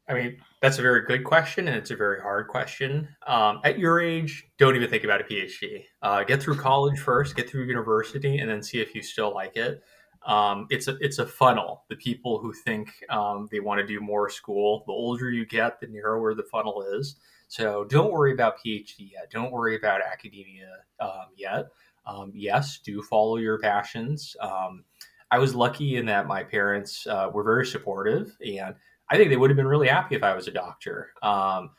[0.07, 3.07] I mean, that's a very good question, and it's a very hard question.
[3.25, 5.85] Um, at your age, don't even think about a PhD.
[6.01, 9.55] Uh, get through college first, get through university, and then see if you still like
[9.55, 9.81] it.
[10.25, 11.83] Um, it's a it's a funnel.
[11.89, 15.79] The people who think um, they want to do more school, the older you get,
[15.79, 17.17] the narrower the funnel is.
[17.47, 19.29] So don't worry about PhD yet.
[19.29, 21.67] Don't worry about academia um, yet.
[22.05, 24.35] Um, yes, do follow your passions.
[24.41, 24.83] Um,
[25.31, 28.75] I was lucky in that my parents uh, were very supportive and
[29.09, 31.13] I think they would have been really happy if I was a doctor.
[31.21, 31.71] Um,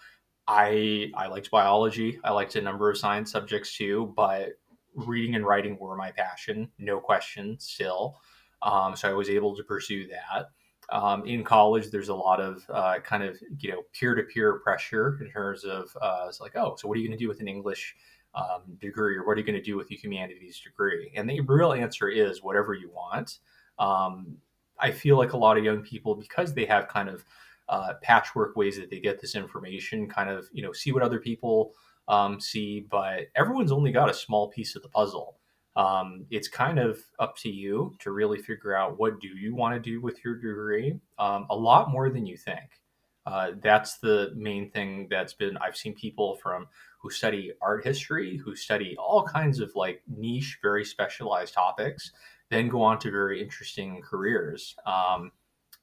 [0.46, 2.20] I I liked biology.
[2.22, 4.50] I liked a number of science subjects too, but
[4.94, 7.56] reading and writing were my passion, no question.
[7.58, 8.20] Still,
[8.64, 10.50] um, so I was able to pursue that.
[10.90, 14.58] Um, in college, there's a lot of uh, kind of you know peer to peer
[14.58, 17.28] pressure in terms of uh, it's like, oh, so what are you going to do
[17.28, 17.94] with an English
[18.34, 21.12] um, degree, or what are you going to do with a humanities degree?
[21.14, 23.38] And the real answer is whatever you want.
[23.78, 24.38] Um,
[24.78, 27.24] I feel like a lot of young people, because they have kind of
[27.68, 31.18] uh, patchwork ways that they get this information, kind of you know see what other
[31.18, 31.72] people
[32.08, 35.38] um, see, but everyone's only got a small piece of the puzzle.
[35.76, 39.74] Um, it's kind of up to you to really figure out what do you want
[39.74, 41.00] to do with your degree.
[41.18, 42.80] Um, a lot more than you think.
[43.26, 46.66] Uh, that's the main thing that's been I've seen people from
[47.00, 52.12] who study art history, who study all kinds of like niche, very specialized topics,
[52.50, 54.76] then go on to very interesting careers.
[54.86, 55.32] Um,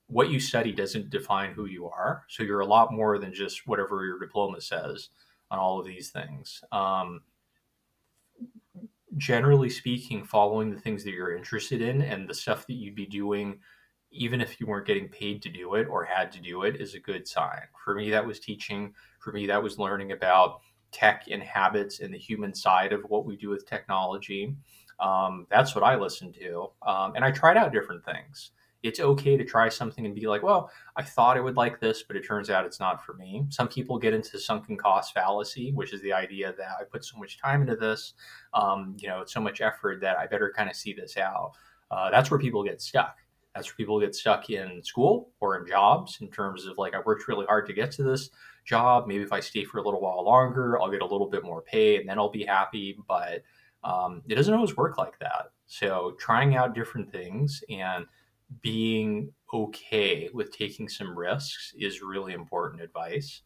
[0.08, 2.23] what you study doesn't define who you are.
[2.27, 5.10] So you're a lot more than just whatever your diploma says
[5.49, 6.63] on all of these things.
[6.71, 7.21] Um,
[9.17, 13.06] generally speaking, following the things that you're interested in and the stuff that you'd be
[13.06, 13.60] doing,
[14.12, 16.95] even if you weren't getting paid to do it or had to do it, is
[16.95, 17.62] a good sign.
[17.84, 18.93] For me, that was teaching.
[19.19, 23.26] For me, that was learning about tech and habits and the human side of what
[23.26, 24.56] we do with technology.
[25.00, 26.69] Um, that's what I listened to.
[26.86, 28.52] Um, and I tried out different things.
[28.84, 32.04] It's okay to try something and be like, well, I thought I would like this,
[32.04, 33.46] but it turns out it's not for me.
[33.50, 37.17] Some people get into sunken cost fallacy, which is the idea that I put so
[37.17, 38.13] much time into this,
[38.54, 41.52] um, you know, so much effort that I better kind of see this out.
[41.91, 43.17] Uh, that's where people get stuck.
[43.54, 47.02] That's where people get stuck in school or in jobs in terms of like, I
[47.06, 48.30] worked really hard to get to this
[48.63, 49.08] job.
[49.08, 51.62] Maybe if I stay for a little while longer, I'll get a little bit more
[51.62, 52.98] pay and then I'll be happy.
[53.08, 53.44] But
[53.84, 55.52] um, it doesn't always work like that.
[55.67, 58.06] So trying out different things and
[58.62, 63.42] being okay with taking some risks is really important advice,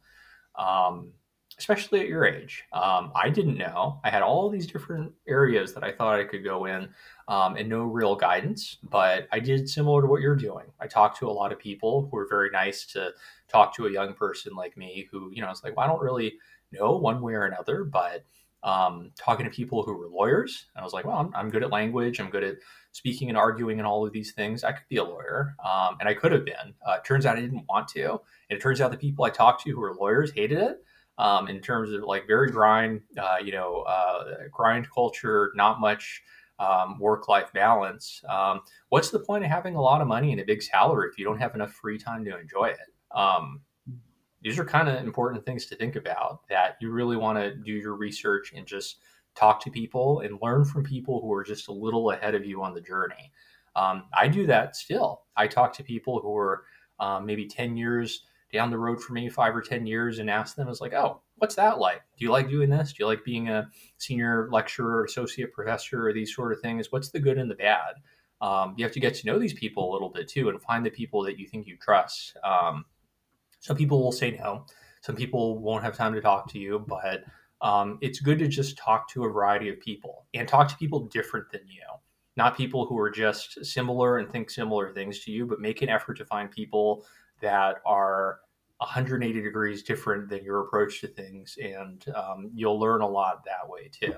[0.57, 1.11] um,
[1.57, 2.63] especially at your age.
[2.73, 3.99] Um, I didn't know.
[4.03, 6.89] I had all these different areas that I thought I could go in
[7.27, 10.65] um, and no real guidance, but I did similar to what you're doing.
[10.79, 13.11] I talked to a lot of people who were very nice to
[13.47, 16.01] talk to a young person like me who, you know, it's like, well, I don't
[16.01, 16.35] really
[16.71, 18.25] know one way or another, but
[18.65, 20.65] um, talking to people who were lawyers.
[20.75, 22.19] And I was like, well, I'm, I'm, good at language.
[22.19, 22.55] I'm good at
[22.93, 24.63] speaking and arguing and all of these things.
[24.63, 25.55] I could be a lawyer.
[25.63, 26.73] Um, and I could have been.
[26.85, 28.09] Uh, it turns out I didn't want to.
[28.49, 30.83] And it turns out the people I talked to who were lawyers hated it.
[31.17, 36.21] Um, in terms of like very grind, uh, you know, uh, grind culture, not much
[36.59, 38.21] um, work-life balance.
[38.27, 41.17] Um, what's the point of having a lot of money and a big salary if
[41.17, 43.17] you don't have enough free time to enjoy it?
[43.17, 43.61] Um,
[44.45, 47.71] these are kind of important things to think about that you really want to do
[47.71, 48.97] your research and just
[49.33, 52.61] talk to people and learn from people who are just a little ahead of you
[52.61, 53.31] on the journey.
[53.75, 55.23] Um, I do that still.
[55.35, 56.63] I talk to people who are
[56.99, 58.21] um, maybe 10 years
[58.53, 61.21] down the road for me, five or 10 years, and ask them, it's like, oh,
[61.37, 62.03] what's that like?
[62.15, 62.93] Do you like doing this?
[62.93, 66.91] Do you like being a senior lecturer, associate professor, or these sort of things?
[66.91, 67.95] What's the good and the bad?
[68.41, 70.85] Um, you have to get to know these people a little bit too and find
[70.85, 72.37] the people that you think you trust.
[72.43, 72.85] Um,
[73.65, 74.63] some people will say no.
[75.01, 77.23] Some people won't have time to talk to you, but
[77.61, 81.07] um, it's good to just talk to a variety of people and talk to people
[81.07, 81.81] different than you.
[82.37, 85.89] Not people who are just similar and think similar things to you, but make an
[85.89, 87.07] effort to find people
[87.41, 88.41] that are
[88.77, 93.67] 180 degrees different than your approach to things, and um, you'll learn a lot that
[93.67, 94.13] way too.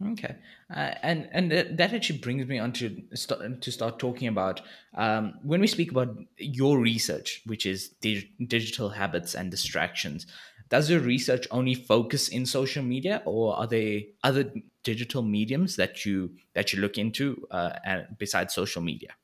[0.00, 0.36] Okay,
[0.70, 4.60] uh, and and that actually brings me on to start, to start talking about
[4.94, 10.24] um, when we speak about your research, which is dig- digital habits and distractions.
[10.68, 14.52] Does your research only focus in social media, or are there other
[14.84, 19.16] digital mediums that you that you look into uh, besides social media?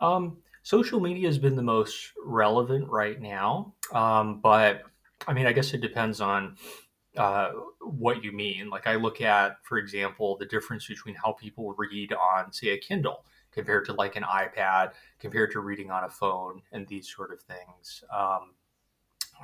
[0.00, 4.82] Um, social media has been the most relevant right now, um, but
[5.26, 6.56] I mean, I guess it depends on
[7.16, 8.70] uh, what you mean.
[8.70, 12.78] Like I look at, for example, the difference between how people read on, say, a
[12.78, 17.32] Kindle compared to like an iPad, compared to reading on a phone, and these sort
[17.32, 18.04] of things.
[18.14, 18.52] Um,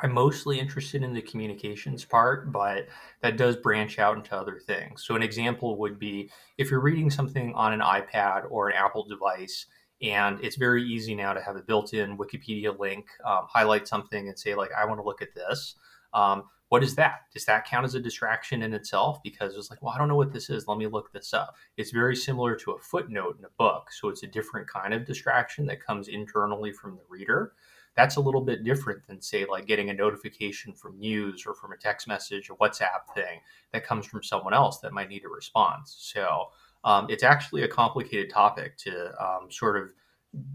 [0.02, 2.88] I'm mostly interested in the communications part, but
[3.20, 5.04] that does branch out into other things.
[5.04, 9.04] So, an example would be if you're reading something on an iPad or an Apple
[9.04, 9.66] device,
[10.00, 14.28] and it's very easy now to have a built in Wikipedia link, um, highlight something
[14.28, 15.76] and say, like, I want to look at this.
[16.14, 17.26] Um, what is that?
[17.34, 19.22] Does that count as a distraction in itself?
[19.22, 20.66] Because it's like, well, I don't know what this is.
[20.66, 21.54] Let me look this up.
[21.76, 23.92] It's very similar to a footnote in a book.
[23.92, 27.52] So, it's a different kind of distraction that comes internally from the reader
[27.94, 31.72] that's a little bit different than say like getting a notification from news or from
[31.72, 33.38] a text message or whatsapp thing
[33.74, 36.46] that comes from someone else that might need a response so
[36.84, 39.90] um, it's actually a complicated topic to um, sort of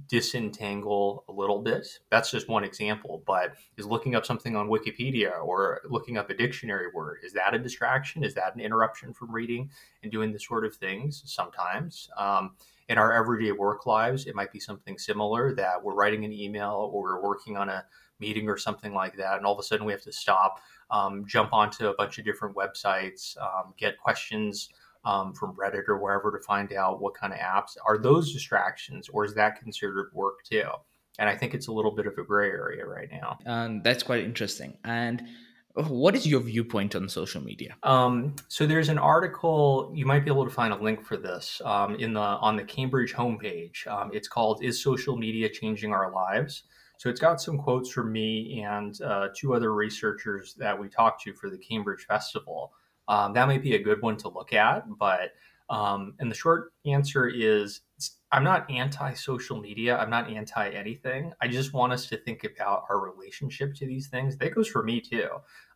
[0.07, 1.87] disentangle a little bit.
[2.09, 6.33] That's just one example, but is looking up something on Wikipedia or looking up a
[6.33, 8.23] dictionary word, is that a distraction?
[8.23, 9.69] Is that an interruption from reading
[10.01, 11.21] and doing the sort of things?
[11.25, 12.09] Sometimes.
[12.17, 12.55] Um,
[12.89, 16.89] in our everyday work lives, it might be something similar that we're writing an email
[16.93, 17.83] or we're working on a
[18.19, 20.59] meeting or something like that, and all of a sudden we have to stop,
[20.89, 24.69] um, jump onto a bunch of different websites, um, get questions
[25.07, 29.07] um, from Reddit or wherever to find out what kind of apps are those distractions,
[29.09, 30.67] or is that considered work too?
[31.17, 33.39] And I think it's a little bit of a gray area right now.
[33.45, 34.77] Um, that's quite interesting.
[34.83, 35.23] And
[35.73, 37.75] what is your viewpoint on social media?
[37.83, 41.61] Um, so there's an article you might be able to find a link for this
[41.63, 43.87] um, in the on the Cambridge homepage.
[43.87, 46.63] Um, it's called "Is Social Media Changing Our Lives?"
[46.97, 51.21] So it's got some quotes from me and uh, two other researchers that we talked
[51.23, 52.73] to for the Cambridge Festival.
[53.07, 55.31] Um, that might be a good one to look at, but
[55.69, 57.81] um, and the short answer is
[58.31, 59.97] I'm not anti social media.
[59.97, 61.31] I'm not anti anything.
[61.41, 64.37] I just want us to think about our relationship to these things.
[64.37, 65.27] That goes for me too.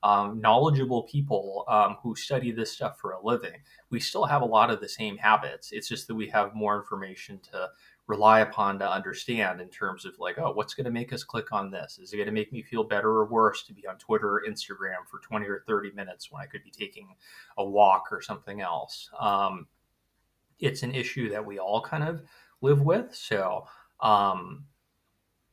[0.03, 4.45] Um, knowledgeable people um, who study this stuff for a living, we still have a
[4.45, 5.71] lot of the same habits.
[5.71, 7.69] It's just that we have more information to
[8.12, 11.54] rely upon to understand in terms of like, oh, what's going to make us click
[11.54, 11.97] on this?
[11.97, 14.43] Is it going to make me feel better or worse to be on Twitter or
[14.47, 17.15] Instagram for 20 or 30 minutes when I could be taking
[17.58, 19.10] a walk or something else?
[19.17, 19.65] Um,
[20.60, 22.21] it's an issue that we all kind of
[22.60, 23.15] live with.
[23.15, 23.65] So,
[24.02, 24.65] um,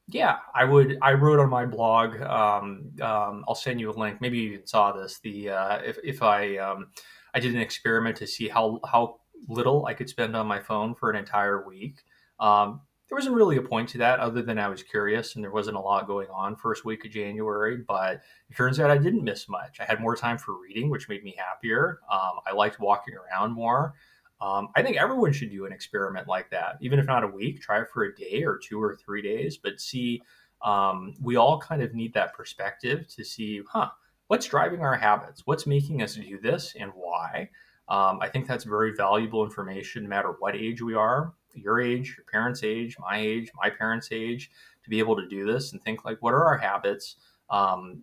[0.09, 0.99] yeah, I would.
[1.01, 2.21] I wrote on my blog.
[2.23, 4.21] Um, um, I'll send you a link.
[4.21, 5.21] Maybe you even saw this.
[5.21, 6.89] The uh, if if I um,
[7.35, 10.95] I did an experiment to see how how little I could spend on my phone
[10.95, 12.03] for an entire week.
[12.41, 15.51] Um, there wasn't really a point to that other than I was curious and there
[15.51, 17.79] wasn't a lot going on first week of January.
[17.79, 18.21] But
[18.51, 19.79] it turns out I didn't miss much.
[19.81, 22.01] I had more time for reading, which made me happier.
[22.13, 23.95] Um, I liked walking around more.
[24.41, 27.61] Um, I think everyone should do an experiment like that, even if not a week.
[27.61, 30.23] Try it for a day or two or three days, but see.
[30.61, 33.91] Um, we all kind of need that perspective to see, huh,
[34.27, 35.43] what's driving our habits?
[35.45, 37.49] What's making us do this and why?
[37.89, 42.15] Um, I think that's very valuable information, no matter what age we are your age,
[42.17, 44.51] your parents' age, my age, my parents' age,
[44.83, 47.17] to be able to do this and think like, what are our habits?
[47.51, 48.03] Um,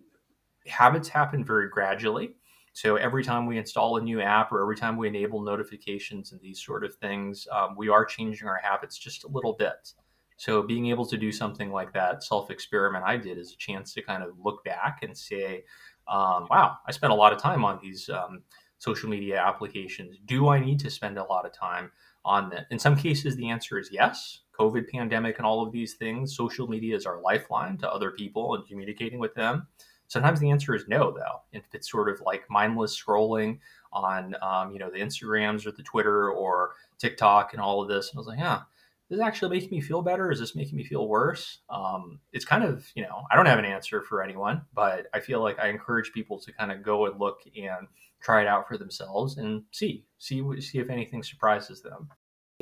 [0.66, 2.34] habits happen very gradually.
[2.72, 6.40] So every time we install a new app or every time we enable notifications and
[6.40, 9.94] these sort of things, um, we are changing our habits just a little bit.
[10.36, 13.94] So being able to do something like that self experiment I did is a chance
[13.94, 15.64] to kind of look back and say,
[16.06, 18.42] um, wow, I spent a lot of time on these um,
[18.78, 20.18] social media applications.
[20.26, 21.90] Do I need to spend a lot of time
[22.26, 22.66] on that?
[22.70, 24.40] In some cases, the answer is yes.
[24.58, 28.54] COVID pandemic and all of these things, social media is our lifeline to other people
[28.54, 29.66] and communicating with them.
[30.08, 31.42] Sometimes the answer is no, though.
[31.52, 33.58] If it's sort of like mindless scrolling
[33.92, 38.10] on, um, you know, the Instagrams or the Twitter or TikTok and all of this,
[38.10, 38.62] and I was like, yeah,
[39.08, 40.30] this actually making me feel better?
[40.30, 41.58] Is this making me feel worse?
[41.70, 45.20] Um, it's kind of, you know, I don't have an answer for anyone, but I
[45.20, 47.86] feel like I encourage people to kind of go and look and
[48.22, 52.08] try it out for themselves and see, see, see if anything surprises them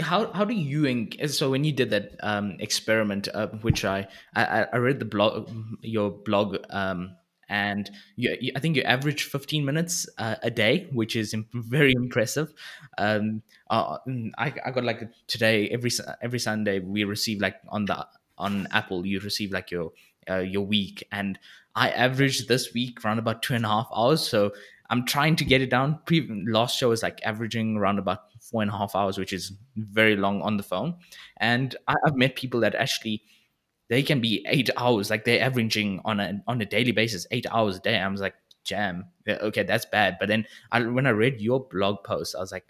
[0.01, 4.09] how how do you and so when you did that um, experiment uh, which I,
[4.35, 5.49] I i read the blog
[5.83, 7.15] your blog um,
[7.49, 11.93] and you, you, I think you average 15 minutes uh, a day, which is very
[11.93, 12.53] impressive.
[12.99, 13.99] Um, uh,
[14.39, 15.91] I, I got like today every
[16.23, 18.07] every Sunday we receive like on the
[18.39, 19.93] on Apple you receive like your
[20.29, 21.39] uh, your week, and
[21.75, 24.27] I averaged this week around about two and a half hours.
[24.27, 24.53] So
[24.91, 25.99] I'm trying to get it down.
[26.07, 29.53] Pre- last show is like averaging around about four and a half hours, which is
[29.77, 30.97] very long on the phone.
[31.39, 33.23] And I, I've met people that actually
[33.89, 37.47] they can be eight hours, like they're averaging on a on a daily basis eight
[37.51, 37.99] hours a day.
[37.99, 40.17] I was like, jam, okay, that's bad.
[40.19, 42.65] But then I, when I read your blog post, I was like,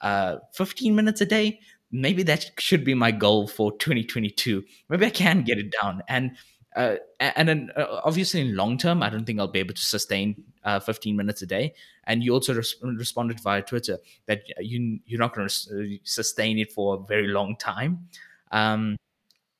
[0.00, 4.64] uh, 15 minutes a day, maybe that should be my goal for 2022.
[4.88, 6.02] Maybe I can get it down.
[6.08, 6.36] And
[6.74, 9.84] uh, and then uh, obviously in long term, I don't think I'll be able to
[9.84, 11.74] sustain uh, 15 minutes a day.
[12.04, 16.72] And you also res- responded via Twitter that you you're not going to sustain it
[16.72, 18.08] for a very long time.
[18.50, 18.96] Um,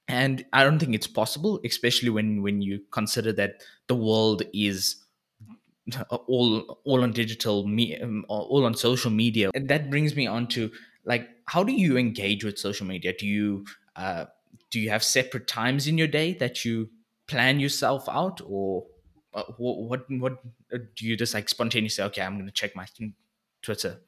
[0.09, 4.97] and I don't think it's possible, especially when when you consider that the world is
[6.27, 10.47] all all on digital me um, all on social media and that brings me on
[10.47, 10.71] to
[11.05, 14.25] like how do you engage with social media do you uh,
[14.71, 16.89] do you have separate times in your day that you
[17.27, 18.87] plan yourself out or
[19.35, 20.33] uh, what, what what
[20.73, 22.87] uh, do you just like spontaneously okay i'm going to check my
[23.63, 24.01] twitter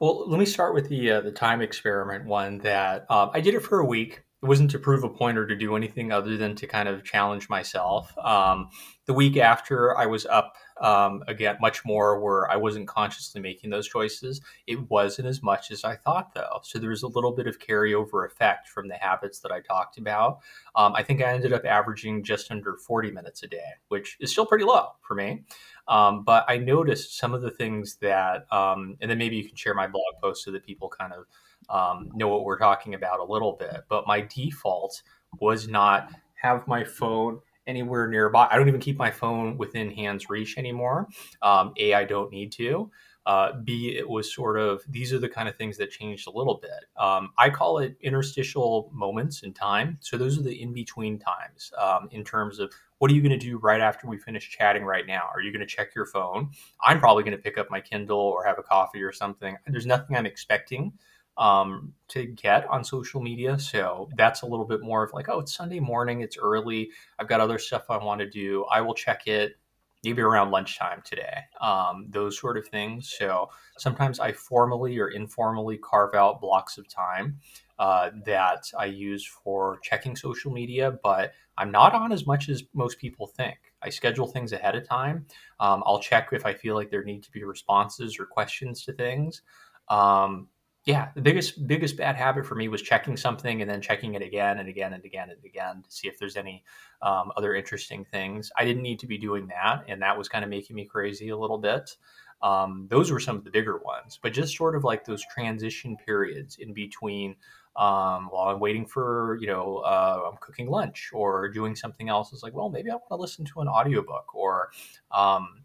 [0.00, 3.54] well let me start with the uh, the time experiment one that um, i did
[3.54, 6.36] it for a week it wasn't to prove a point or to do anything other
[6.36, 8.16] than to kind of challenge myself.
[8.18, 8.68] Um,
[9.06, 13.70] the week after, I was up um, again much more where I wasn't consciously making
[13.70, 14.40] those choices.
[14.66, 16.60] It wasn't as much as I thought, though.
[16.62, 19.98] So there was a little bit of carryover effect from the habits that I talked
[19.98, 20.40] about.
[20.74, 24.30] Um, I think I ended up averaging just under 40 minutes a day, which is
[24.30, 25.44] still pretty low for me.
[25.88, 29.56] Um, but I noticed some of the things that, um, and then maybe you can
[29.56, 31.24] share my blog post so that people kind of
[31.70, 33.84] um, know what we're talking about a little bit.
[33.88, 35.02] But my default
[35.40, 38.48] was not have my phone anywhere nearby.
[38.50, 41.06] I don't even keep my phone within hand's reach anymore.
[41.42, 42.90] Um, a, I don't need to.
[43.26, 46.30] Uh, B, it was sort of these are the kind of things that changed a
[46.30, 46.86] little bit.
[46.96, 49.98] Um, I call it interstitial moments in time.
[50.00, 53.38] So those are the in between times um, in terms of what are you going
[53.38, 55.28] to do right after we finish chatting right now?
[55.34, 56.50] Are you going to check your phone?
[56.82, 59.56] I'm probably going to pick up my Kindle or have a coffee or something.
[59.66, 60.94] There's nothing I'm expecting
[61.38, 63.58] um, to get on social media.
[63.58, 67.28] So that's a little bit more of like, oh, it's Sunday morning, it's early, I've
[67.28, 68.64] got other stuff I want to do.
[68.70, 69.56] I will check it
[70.04, 73.14] maybe around lunchtime today, um, those sort of things.
[73.18, 77.38] So sometimes I formally or informally carve out blocks of time
[77.78, 82.64] uh, that I use for checking social media, but I'm not on as much as
[82.74, 83.58] most people think.
[83.82, 85.26] I schedule things ahead of time.
[85.58, 88.92] Um, I'll check if I feel like there need to be responses or questions to
[88.92, 89.42] things.
[89.88, 90.48] Um,
[90.84, 94.22] yeah, the biggest biggest bad habit for me was checking something and then checking it
[94.22, 96.64] again and again and again and again to see if there's any
[97.02, 98.50] um, other interesting things.
[98.56, 101.28] I didn't need to be doing that, and that was kind of making me crazy
[101.28, 101.96] a little bit.
[102.40, 105.96] Um, those were some of the bigger ones, but just sort of like those transition
[105.96, 107.34] periods in between
[107.76, 112.32] um, while I'm waiting for, you know, uh, I'm cooking lunch or doing something else.
[112.32, 114.70] It's like, well, maybe I want to listen to an audiobook or,
[115.12, 115.64] um,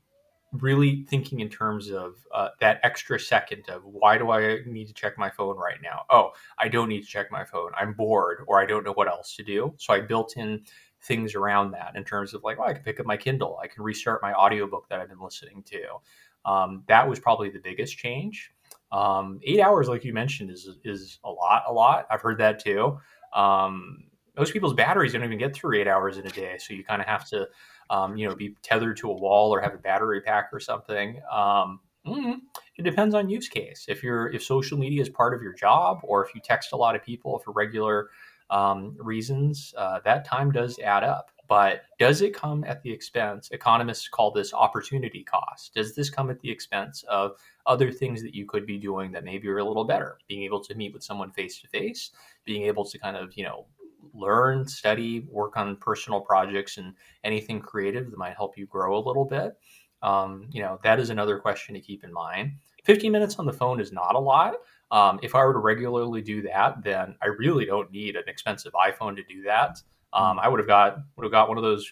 [0.53, 4.93] really thinking in terms of uh, that extra second of why do I need to
[4.93, 6.03] check my phone right now?
[6.09, 7.71] Oh, I don't need to check my phone.
[7.75, 9.73] I'm bored or I don't know what else to do.
[9.77, 10.63] So I built in
[11.01, 13.59] things around that in terms of like, oh, I can pick up my Kindle.
[13.61, 16.49] I can restart my audiobook that I've been listening to.
[16.49, 18.51] Um, that was probably the biggest change.
[18.91, 21.63] Um, eight hours, like you mentioned, is is a lot.
[21.67, 22.05] A lot.
[22.11, 22.99] I've heard that too.
[23.33, 24.03] Um,
[24.37, 27.01] most people's batteries don't even get through eight hours in a day, so you kind
[27.01, 27.47] of have to
[27.93, 31.21] um, you know, be tethered to a wall or have a battery pack or something.
[31.31, 32.37] Um, mm,
[32.75, 33.85] it depends on use case.
[33.87, 36.75] If you're if social media is part of your job, or if you text a
[36.75, 38.09] lot of people for regular
[38.49, 41.29] um, reasons, uh, that time does add up.
[41.47, 43.49] But does it come at the expense?
[43.51, 45.75] Economists call this opportunity cost.
[45.75, 47.33] Does this come at the expense of
[47.67, 50.17] other things that you could be doing that maybe are a little better?
[50.27, 52.11] Being able to meet with someone face to face,
[52.43, 53.65] being able to kind of you know
[54.13, 56.93] learn, study, work on personal projects and
[57.23, 59.53] anything creative that might help you grow a little bit.
[60.01, 62.53] Um, you know, that is another question to keep in mind.
[62.83, 64.55] 15 minutes on the phone is not a lot.
[64.91, 68.73] Um, if I were to regularly do that, then I really don't need an expensive
[68.73, 69.77] iPhone to do that.
[70.11, 71.91] Um, I would have got would have got one of those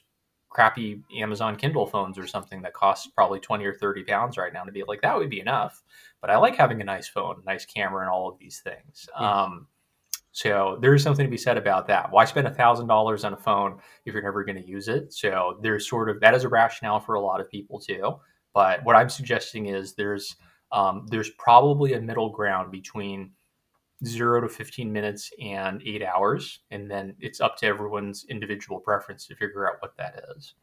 [0.50, 4.64] crappy Amazon Kindle phones or something that costs probably 20 or 30 pounds right now
[4.64, 5.82] to be like that would be enough.
[6.20, 9.10] But I like having a nice phone, nice camera, and all of these things.
[9.16, 9.68] Um,
[10.32, 12.12] so there's something to be said about that.
[12.12, 15.14] Why spend a thousand dollars on a phone if you're never going to use it?
[15.14, 18.16] So there's sort of that is a rationale for a lot of people too.
[18.54, 20.36] But what I'm suggesting is there's
[20.72, 23.32] um, there's probably a middle ground between
[24.06, 29.28] zero to 15 minutes and eight hours, and then it's up to everyone's individual preference
[29.28, 30.54] to figure out what that is.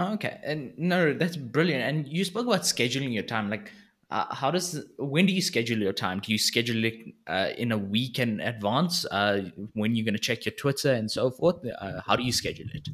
[0.00, 1.82] Okay, and no, that's brilliant.
[1.82, 3.50] And you spoke about scheduling your time.
[3.50, 3.72] Like,
[4.10, 6.94] uh, how does when do you schedule your time do you schedule it
[7.28, 9.42] uh, in a week in advance uh,
[9.74, 12.66] when you're going to check your twitter and so forth uh, how do you schedule
[12.72, 12.88] it?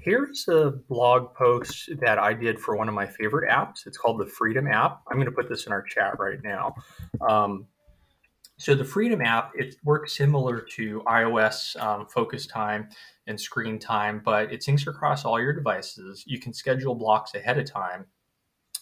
[0.00, 3.86] Here's a blog post that i did for one of my favorite apps.
[3.86, 5.02] It's called the freedom app.
[5.08, 6.74] I'm going to put this in our chat right now.
[7.20, 7.66] Um,
[8.58, 12.88] so the freedom app it works similar to ios um, focus time
[13.26, 16.24] and screen time but it syncs across all your devices.
[16.26, 18.06] You can schedule blocks ahead of time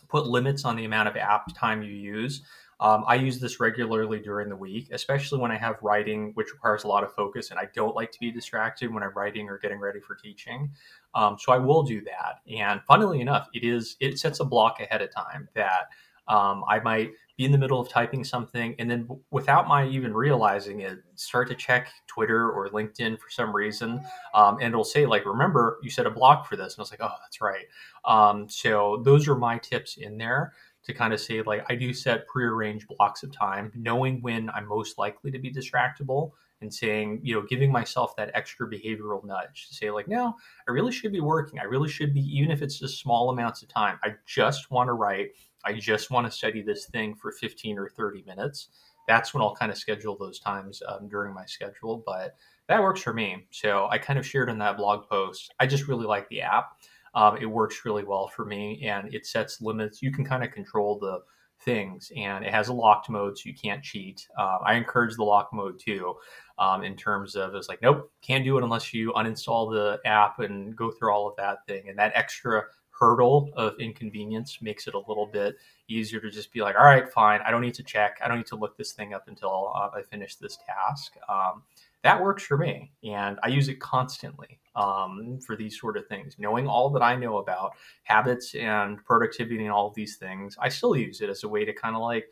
[0.09, 2.43] put limits on the amount of app time you use.
[2.80, 6.84] Um, I use this regularly during the week, especially when I have writing, which requires
[6.84, 9.58] a lot of focus, and I don't like to be distracted when I'm writing or
[9.58, 10.70] getting ready for teaching.
[11.14, 12.40] Um, so I will do that.
[12.54, 15.88] And funnily enough, it is it sets a block ahead of time that
[16.28, 20.12] Um, I might be in the middle of typing something and then without my even
[20.12, 24.00] realizing it start to check twitter or linkedin for some reason
[24.34, 26.90] um, and it'll say like remember you set a block for this and i was
[26.90, 27.66] like oh that's right
[28.06, 30.52] um, so those are my tips in there
[30.87, 34.66] to kind of say like i do set prearranged blocks of time knowing when i'm
[34.66, 36.30] most likely to be distractible
[36.62, 40.34] and saying you know giving myself that extra behavioral nudge to say like no
[40.68, 43.62] i really should be working i really should be even if it's just small amounts
[43.62, 45.30] of time i just want to write
[45.66, 48.68] I just want to study this thing for 15 or 30 minutes.
[49.09, 52.03] That's when I'll kind of schedule those times um, during my schedule.
[52.07, 52.37] But
[52.68, 53.47] that works for me.
[53.51, 55.53] So I kind of shared in that blog post.
[55.59, 56.80] I just really like the app.
[57.16, 60.02] Um, it works really well for me and it sets limits.
[60.02, 61.20] You can kind of control the
[61.62, 64.28] things and it has a locked mode so you can't cheat.
[64.38, 66.14] Um, I encourage the lock mode too
[66.58, 70.38] um, in terms of it's like, nope, can't do it unless you uninstall the app
[70.40, 71.88] and go through all of that thing.
[71.88, 75.56] And that extra hurdle of inconvenience makes it a little bit
[75.88, 77.40] easier to just be like, all right, fine.
[77.46, 78.18] I don't need to check.
[78.22, 81.14] I don't need to look this thing up until uh, I finish this task.
[81.28, 81.62] Um,
[82.03, 82.92] that works for me.
[83.05, 86.36] And I use it constantly um, for these sort of things.
[86.38, 87.72] Knowing all that I know about
[88.05, 91.64] habits and productivity and all of these things, I still use it as a way
[91.64, 92.26] to kind of like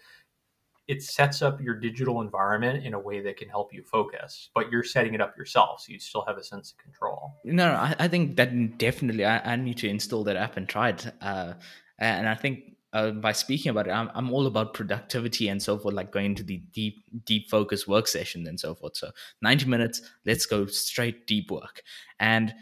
[0.86, 4.70] it sets up your digital environment in a way that can help you focus, but
[4.70, 7.32] you're setting it up yourself, so you still have a sense of control.
[7.44, 10.68] No, no I, I think that definitely I, I, need to install that app and
[10.68, 11.06] try it.
[11.22, 11.54] Uh,
[11.98, 15.76] and I think uh, by speaking about it, I'm, I'm all about productivity and so
[15.76, 18.96] forth, like going into the deep, deep focus work session and so forth.
[18.96, 19.10] So
[19.42, 21.82] 90 minutes, let's go straight deep work.
[22.20, 22.54] And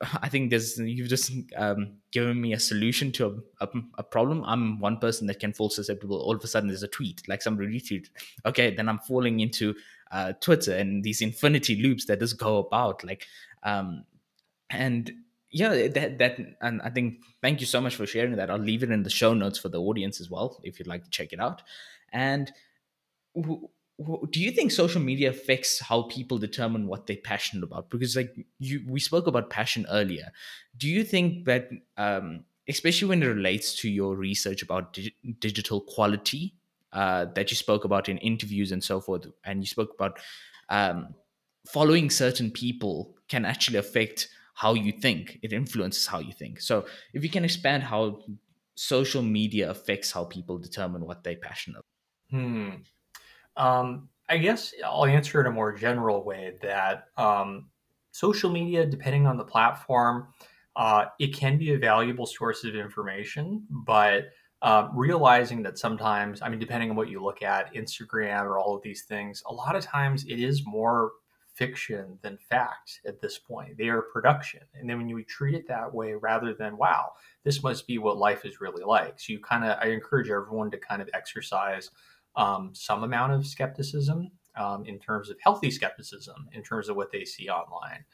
[0.22, 3.68] I think there's you've just um, given me a solution to a, a,
[3.98, 4.44] a, problem.
[4.44, 6.20] I'm one person that can fall susceptible.
[6.20, 8.10] All of a sudden, there's a tweet like somebody retweeted.
[8.46, 9.74] Okay, then I'm falling into
[10.12, 13.02] uh, Twitter and these infinity loops that just go about.
[13.02, 13.26] Like,
[13.64, 14.04] um,
[14.70, 15.12] and
[15.50, 18.50] yeah, that that and I think thank you so much for sharing that.
[18.50, 21.04] I'll leave it in the show notes for the audience as well if you'd like
[21.04, 21.62] to check it out.
[22.12, 22.52] And
[23.34, 28.34] do you think social media affects how people determine what they're passionate about because like
[28.58, 30.32] you we spoke about passion earlier
[30.78, 35.82] do you think that um, especially when it relates to your research about dig- digital
[35.82, 36.54] quality
[36.92, 40.18] uh, that you spoke about in interviews and so forth and you spoke about
[40.70, 41.14] um,
[41.66, 44.28] following certain people can actually affect
[44.60, 45.38] how you think.
[45.42, 46.60] It influences how you think.
[46.60, 46.84] So
[47.14, 48.20] if you can expand how
[48.74, 51.84] social media affects how people determine what they're passionate
[52.30, 52.70] hmm.
[53.56, 57.68] Um, I guess I'll answer in a more general way that um,
[58.12, 60.28] social media, depending on the platform,
[60.76, 64.30] uh, it can be a valuable source of information, but
[64.62, 68.76] uh, realizing that sometimes, I mean, depending on what you look at, Instagram or all
[68.76, 71.12] of these things, a lot of times it is more
[71.54, 73.76] fiction than fact at this point.
[73.76, 74.60] They are production.
[74.74, 77.12] And then when you treat it that way rather than, wow,
[77.44, 79.20] this must be what life is really like.
[79.20, 81.90] So you kind of, I encourage everyone to kind of exercise
[82.36, 87.12] um, some amount of skepticism um, in terms of healthy skepticism in terms of what
[87.12, 88.04] they see online.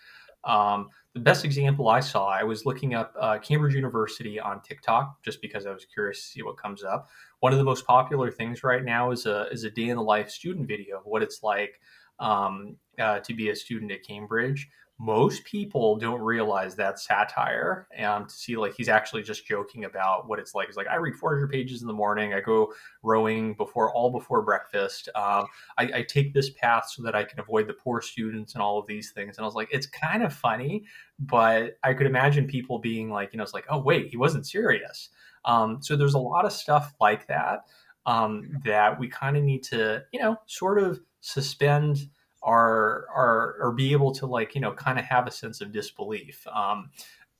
[0.44, 5.22] Um, the best example I saw, I was looking up uh, Cambridge University on TikTok
[5.22, 7.08] just because I was curious to see what comes up.
[7.40, 10.02] One of the most popular things right now is a is a day in the
[10.02, 11.80] life student video of what it's like
[12.18, 14.68] um, uh, to be a student at Cambridge.
[14.98, 20.38] Most people don't realize that satire to see like he's actually just joking about what
[20.38, 20.68] it's like.
[20.68, 22.32] He's like i read 400 pages in the morning.
[22.32, 25.10] I go rowing before all before breakfast.
[25.14, 25.46] Um,
[25.76, 28.78] I, I, take this path so that i can avoid the poor students and all
[28.78, 29.36] of these things.
[29.36, 30.84] And i was like it's kind of funny
[31.18, 34.46] but i could imagine people being like you know it's like oh wait he wasn't
[34.46, 35.10] serious.
[35.44, 37.66] Um, so there's a lot of stuff like that
[38.06, 42.08] um, that we kind of need to you know sort of suspend
[42.44, 45.72] are are or be able to like you know kind of have a sense of
[45.72, 46.88] disbelief um,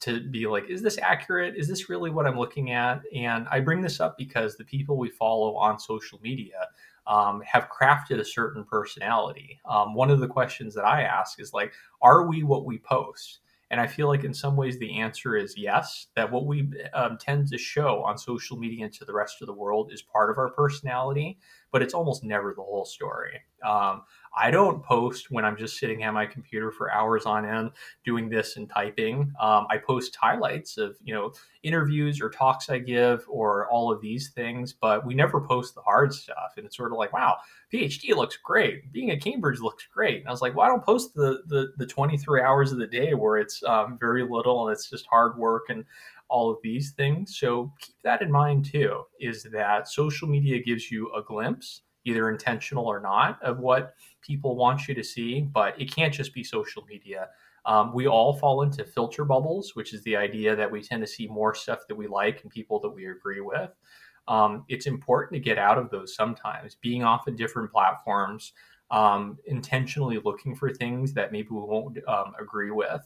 [0.01, 1.55] to be like is this accurate?
[1.57, 3.03] Is this really what i'm looking at?
[3.15, 6.67] And i bring this up because the people we follow on social media
[7.07, 9.61] um, have crafted a certain personality.
[9.65, 11.73] Um, one of the questions that i ask is like
[12.03, 13.39] are we what we post?
[13.71, 17.19] And I feel like in some ways the answer is yes, that what we um,
[17.19, 20.31] tend to show on social media and to the rest of the world is part
[20.31, 21.39] of our personality,
[21.73, 23.41] but it's almost never the whole story.
[23.65, 24.03] Um,
[24.39, 27.71] I don't post when I'm just sitting at my computer for hours on end
[28.05, 29.33] doing this and typing.
[29.41, 34.01] Um, I post highlights of you know interviews or talks I give or all of
[34.01, 36.53] these things, but we never post the hard stuff.
[36.57, 37.39] And it's sort of like, wow,
[37.73, 38.93] PhD looks great.
[38.93, 40.21] Being at Cambridge looks great.
[40.21, 42.87] And I was like, well, I don't post the the, the 23 hours of the
[42.87, 45.85] day where it's um, very little and it's just hard work and
[46.29, 47.39] all of these things.
[47.39, 49.03] So keep that in mind too.
[49.21, 54.55] Is that social media gives you a glimpse either intentional or not, of what people
[54.55, 55.41] want you to see.
[55.41, 57.31] But it can't just be social media.
[57.65, 61.07] Um, we all fall into filter bubbles, which is the idea that we tend to
[61.09, 63.73] see more stuff that we like and people that we agree with.
[64.29, 68.53] um, it's important to get out of those sometimes, being off of different platforms,
[68.91, 73.03] um, intentionally looking for things that maybe we won't um, agree with.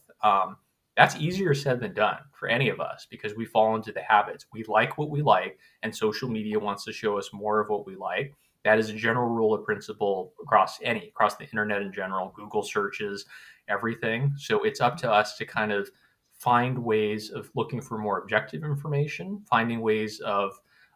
[1.00, 4.44] That's easier said than done for any of us because we fall into the habits.
[4.52, 7.86] We like what we like, and social media wants to show us more of what
[7.86, 8.34] we like.
[8.64, 12.62] That is a general rule of principle across any, across the internet in general, Google
[12.62, 13.24] searches,
[13.66, 14.34] everything.
[14.36, 15.88] So it's up to us to kind of
[16.34, 20.52] find ways of looking for more objective information, finding ways of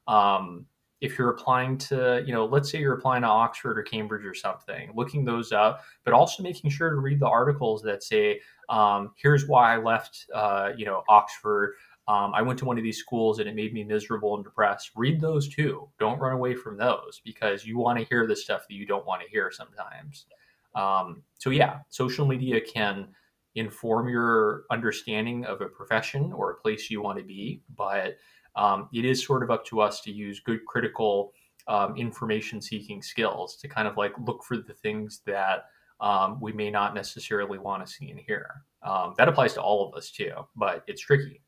[0.07, 0.67] um,
[1.01, 4.35] if you're applying to, you know, let's say you're applying to Oxford or Cambridge or
[4.35, 9.13] something, looking those up, but also making sure to read the articles that say, um,
[9.17, 11.75] here's why I left, uh, you know, Oxford.
[12.07, 14.91] Um, I went to one of these schools and it made me miserable and depressed.
[14.95, 15.89] Read those too.
[15.99, 19.07] Don't run away from those because you want to hear the stuff that you don't
[19.07, 20.27] want to hear sometimes.
[20.75, 23.09] Um, so, yeah, social media can
[23.55, 28.19] inform your understanding of a profession or a place you want to be, but
[28.57, 31.33] um, it is sort of up to us to use good critical
[31.69, 35.67] um, information seeking skills to kind of like look for the things that
[36.05, 38.63] um, we may not necessarily want to see and hear.
[38.83, 41.41] Um, that applies to all of us too, but it's tricky.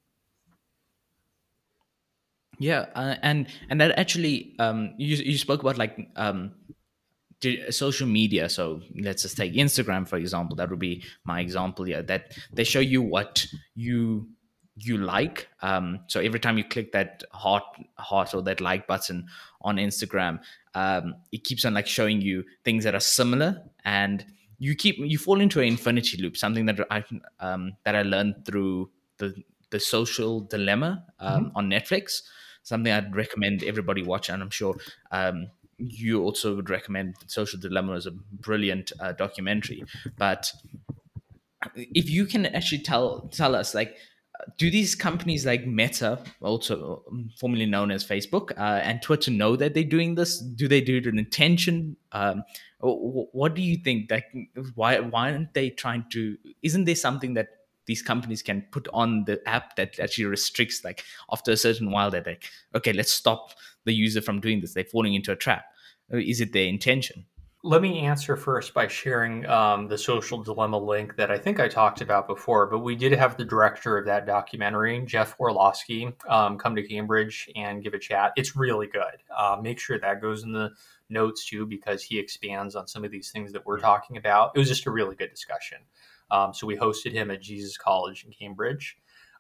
[2.59, 6.53] Yeah, uh, and and that actually, um, you you spoke about like um,
[7.69, 8.49] social media.
[8.49, 10.57] So let's just take Instagram for example.
[10.57, 12.03] That would be my example here.
[12.03, 14.27] That they show you what you
[14.77, 15.49] you like.
[15.61, 17.65] Um, so every time you click that heart
[17.99, 19.27] heart or that like button
[19.61, 20.41] on Instagram,
[20.75, 24.25] um, it keeps on like showing you things that are similar, and
[24.59, 26.37] you keep you fall into an infinity loop.
[26.37, 27.05] Something that I
[27.41, 29.35] um, that I learned through the
[29.71, 31.57] the social dilemma um, mm-hmm.
[31.57, 32.23] on Netflix.
[32.63, 34.77] Something I'd recommend everybody watch, and I'm sure
[35.13, 39.85] um, you also would recommend Social Dilemma as a brilliant uh, documentary.
[40.17, 40.51] But
[41.75, 43.97] if you can actually tell tell us like
[44.59, 49.57] do these companies like Meta, also um, formerly known as Facebook, uh, and Twitter know
[49.57, 50.41] that they're doing this?
[50.41, 51.97] Do they do it with intention?
[52.13, 52.45] Um,
[52.81, 54.09] what do you think?
[54.09, 54.25] That
[54.75, 56.37] why why aren't they trying to?
[56.63, 57.49] Isn't there something that
[57.87, 62.11] these companies can put on the app that actually restricts, like after a certain while,
[62.11, 63.53] that like okay, let's stop
[63.85, 64.75] the user from doing this.
[64.75, 65.65] They're falling into a trap.
[66.11, 67.27] Is it their intention?
[67.63, 71.67] Let me answer first by sharing um, the social dilemma link that I think I
[71.67, 72.67] talked about before.
[72.67, 77.49] But we did have the director of that documentary, Jeff Orlowski, um, come to Cambridge
[77.57, 78.33] and give a chat.
[78.37, 79.23] It's really good.
[79.37, 80.71] Uh, make sure that goes in the
[81.09, 84.53] notes too, because he expands on some of these things that we're talking about.
[84.55, 85.79] It was just a really good discussion.
[86.31, 88.97] Um, so we hosted him at Jesus College in Cambridge.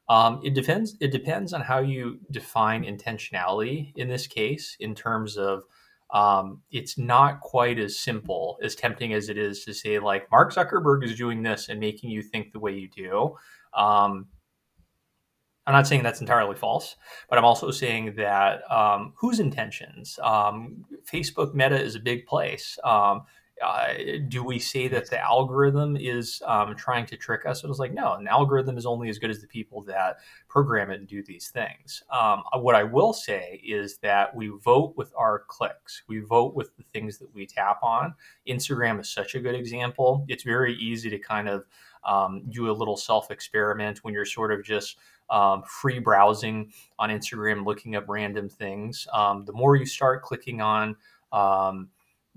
[0.09, 0.97] Um, it depends.
[1.01, 5.65] It depends on how you define intentionality in this case, in terms of
[6.11, 10.55] um, it's not quite as simple as tempting as it is to say like Mark
[10.55, 13.37] Zuckerberg is doing this and making you think the way you do.
[13.75, 14.27] Um,
[15.67, 16.95] I'm not saying that's entirely false,
[17.29, 20.17] but I'm also saying that um, whose intentions?
[20.23, 22.79] Um, Facebook Meta is a big place.
[23.65, 23.95] Uh,
[24.29, 27.65] do we say that the algorithm is um, trying to trick us?
[27.65, 30.91] It was like, no, an algorithm is only as good as the people that program
[30.91, 32.03] it and do these things.
[32.11, 36.55] Um, uh, what I will say is that we vote with our clicks, we vote
[36.55, 38.15] with the things that we tap on.
[38.47, 40.25] Instagram is such a good example.
[40.29, 41.65] It's very easy to kind of
[42.05, 44.99] um, do a little self experiment when you're sort of just
[45.31, 49.07] um, free browsing on Instagram, looking up random things.
[49.13, 50.97] Um, the more you start clicking on,
[51.33, 51.89] um,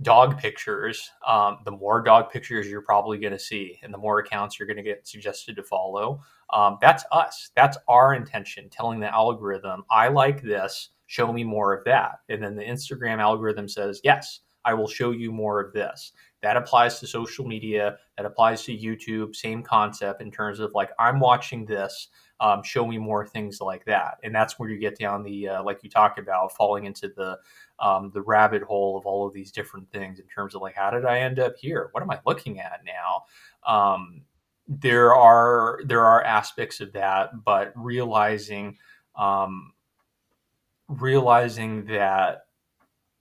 [0.02, 4.20] dog pictures, um, the more dog pictures you're probably going to see, and the more
[4.20, 6.22] accounts you're going to get suggested to follow.
[6.54, 7.52] Um, that's us.
[7.56, 12.20] That's our intention, telling the algorithm, I like this, show me more of that.
[12.30, 16.14] And then the Instagram algorithm says, yes, I will show you more of this.
[16.42, 20.92] That applies to social media, that applies to YouTube, same concept in terms of like,
[20.98, 22.08] I'm watching this.
[22.42, 25.64] Um, show me more things like that and that's where you get down the uh,
[25.64, 27.38] like you talked about falling into the
[27.80, 30.90] um, the rabbit hole of all of these different things in terms of like how
[30.90, 31.90] did I end up here?
[31.92, 33.24] What am I looking at now?
[33.72, 34.22] Um,
[34.68, 38.78] there are there are aspects of that, but realizing
[39.16, 39.74] um,
[40.88, 42.46] realizing that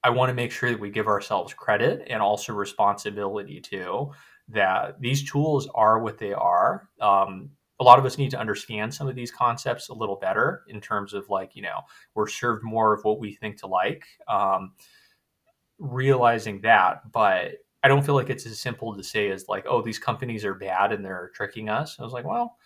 [0.04, 4.12] I want to make sure that we give ourselves credit and also responsibility too.
[4.48, 6.88] That these tools are what they are.
[7.00, 7.50] Um,
[7.80, 10.80] a lot of us need to understand some of these concepts a little better in
[10.80, 11.80] terms of like you know
[12.14, 14.72] we're served more of what we think to like um,
[15.78, 17.52] realizing that but
[17.82, 20.54] i don't feel like it's as simple to say as like oh these companies are
[20.54, 21.96] bad and they're tricking us.
[21.98, 22.57] I was like well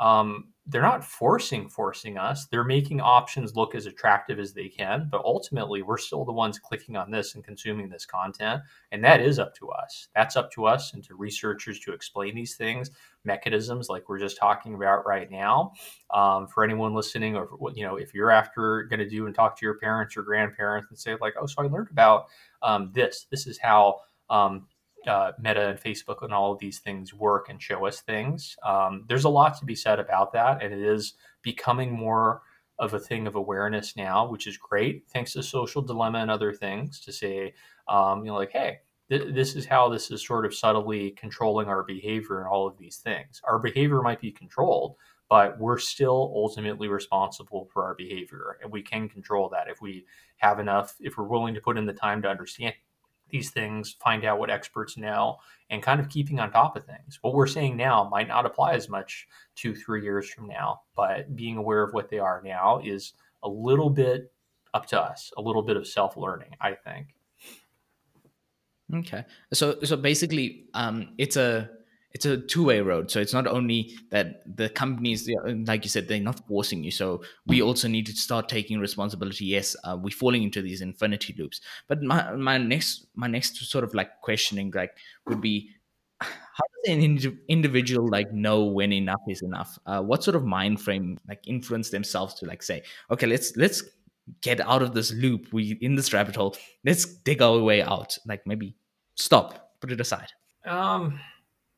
[0.00, 2.46] um, they're not forcing forcing us.
[2.46, 6.58] They're making options look as attractive as they can but ultimately we're still the ones
[6.58, 10.08] clicking on this and consuming this content and that is up to us.
[10.14, 12.90] That's up to us and to researchers to explain these things
[13.24, 15.72] mechanisms like we're just talking about right now.
[16.12, 19.58] Um, for anyone listening or you know if you're after going to do and talk
[19.58, 22.26] to your parents or grandparents and say like oh so i learned about
[22.62, 23.26] um, this.
[23.30, 24.66] This is how um,
[25.06, 28.56] uh, Meta and Facebook and all of these things work and show us things.
[28.64, 32.42] Um, there's a lot to be said about that, and it is becoming more
[32.78, 35.04] of a thing of awareness now, which is great.
[35.12, 37.54] Thanks to Social Dilemma and other things to say,
[37.88, 38.78] um, you know, like, hey,
[39.10, 42.78] th- this is how this is sort of subtly controlling our behavior and all of
[42.78, 43.40] these things.
[43.44, 44.96] Our behavior might be controlled,
[45.28, 50.06] but we're still ultimately responsible for our behavior, and we can control that if we
[50.38, 52.74] have enough, if we're willing to put in the time to understand
[53.30, 55.36] these things, find out what experts know,
[55.70, 57.18] and kind of keeping on top of things.
[57.22, 59.26] What we're saying now might not apply as much
[59.56, 63.48] two, three years from now, but being aware of what they are now is a
[63.48, 64.32] little bit
[64.74, 67.14] up to us, a little bit of self learning, I think.
[68.92, 71.70] Okay, so so basically, um, it's a
[72.12, 73.10] it's a two-way road.
[73.10, 75.28] So it's not only that the companies
[75.66, 76.90] like you said they're not forcing you.
[76.90, 79.44] So we also need to start taking responsibility.
[79.44, 81.60] Yes uh, we're falling into these infinity loops.
[81.88, 84.96] But my, my next my next sort of like questioning like
[85.26, 85.70] would be
[86.20, 89.78] how does an ind- individual like know when enough is enough?
[89.86, 93.82] Uh, what sort of mind frame like influence themselves to like say okay let's let's
[94.42, 95.52] get out of this loop.
[95.52, 96.56] We in this rabbit hole.
[96.84, 98.18] Let's dig our way out.
[98.26, 98.74] Like maybe
[99.14, 100.28] stop put it aside.
[100.66, 101.20] Um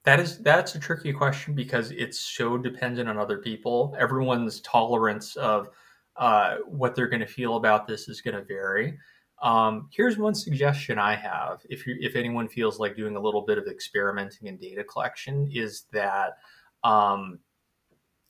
[0.04, 3.94] that is that's a tricky question because it's so dependent on other people.
[3.98, 5.68] Everyone's tolerance of
[6.16, 8.98] uh, what they're going to feel about this is going to vary.
[9.42, 13.42] Um, here's one suggestion I have: if you if anyone feels like doing a little
[13.42, 16.38] bit of experimenting and data collection, is that
[16.82, 17.38] um,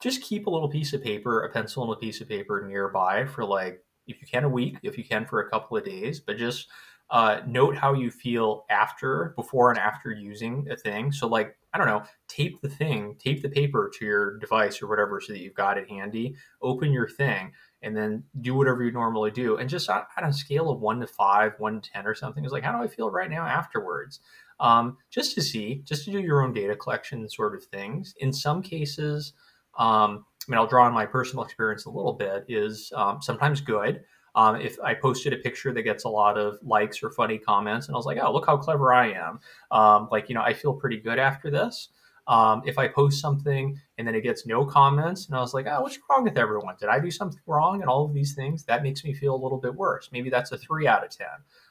[0.02, 3.24] just keep a little piece of paper, a pencil and a piece of paper nearby
[3.24, 6.20] for like if you can a week, if you can for a couple of days,
[6.20, 6.68] but just
[7.10, 11.12] uh, note how you feel after, before, and after using a thing.
[11.12, 14.88] So, like, I don't know, tape the thing, tape the paper to your device or
[14.88, 16.34] whatever so that you've got it handy.
[16.60, 17.52] Open your thing
[17.82, 19.56] and then do whatever you normally do.
[19.56, 22.44] And just on, on a scale of one to five, one to 10 or something,
[22.44, 24.20] is like, how do I feel right now afterwards?
[24.60, 28.14] Um, just to see, just to do your own data collection sort of things.
[28.18, 29.32] In some cases,
[29.78, 33.60] um, I mean, I'll draw on my personal experience a little bit, is um, sometimes
[33.60, 34.02] good.
[34.35, 37.89] Um, if I posted a picture that gets a lot of likes or funny comments,
[37.89, 39.41] and I was like, oh, look how clever I am.
[39.70, 41.91] Um, like, you know, I feel pretty good after this.
[42.28, 45.66] Um, if I post something and then it gets no comments, and I was like,
[45.68, 46.76] oh, what's wrong with everyone?
[46.78, 47.80] Did I do something wrong?
[47.80, 50.09] And all of these things, that makes me feel a little bit worse.
[50.12, 51.26] Maybe that's a three out of 10.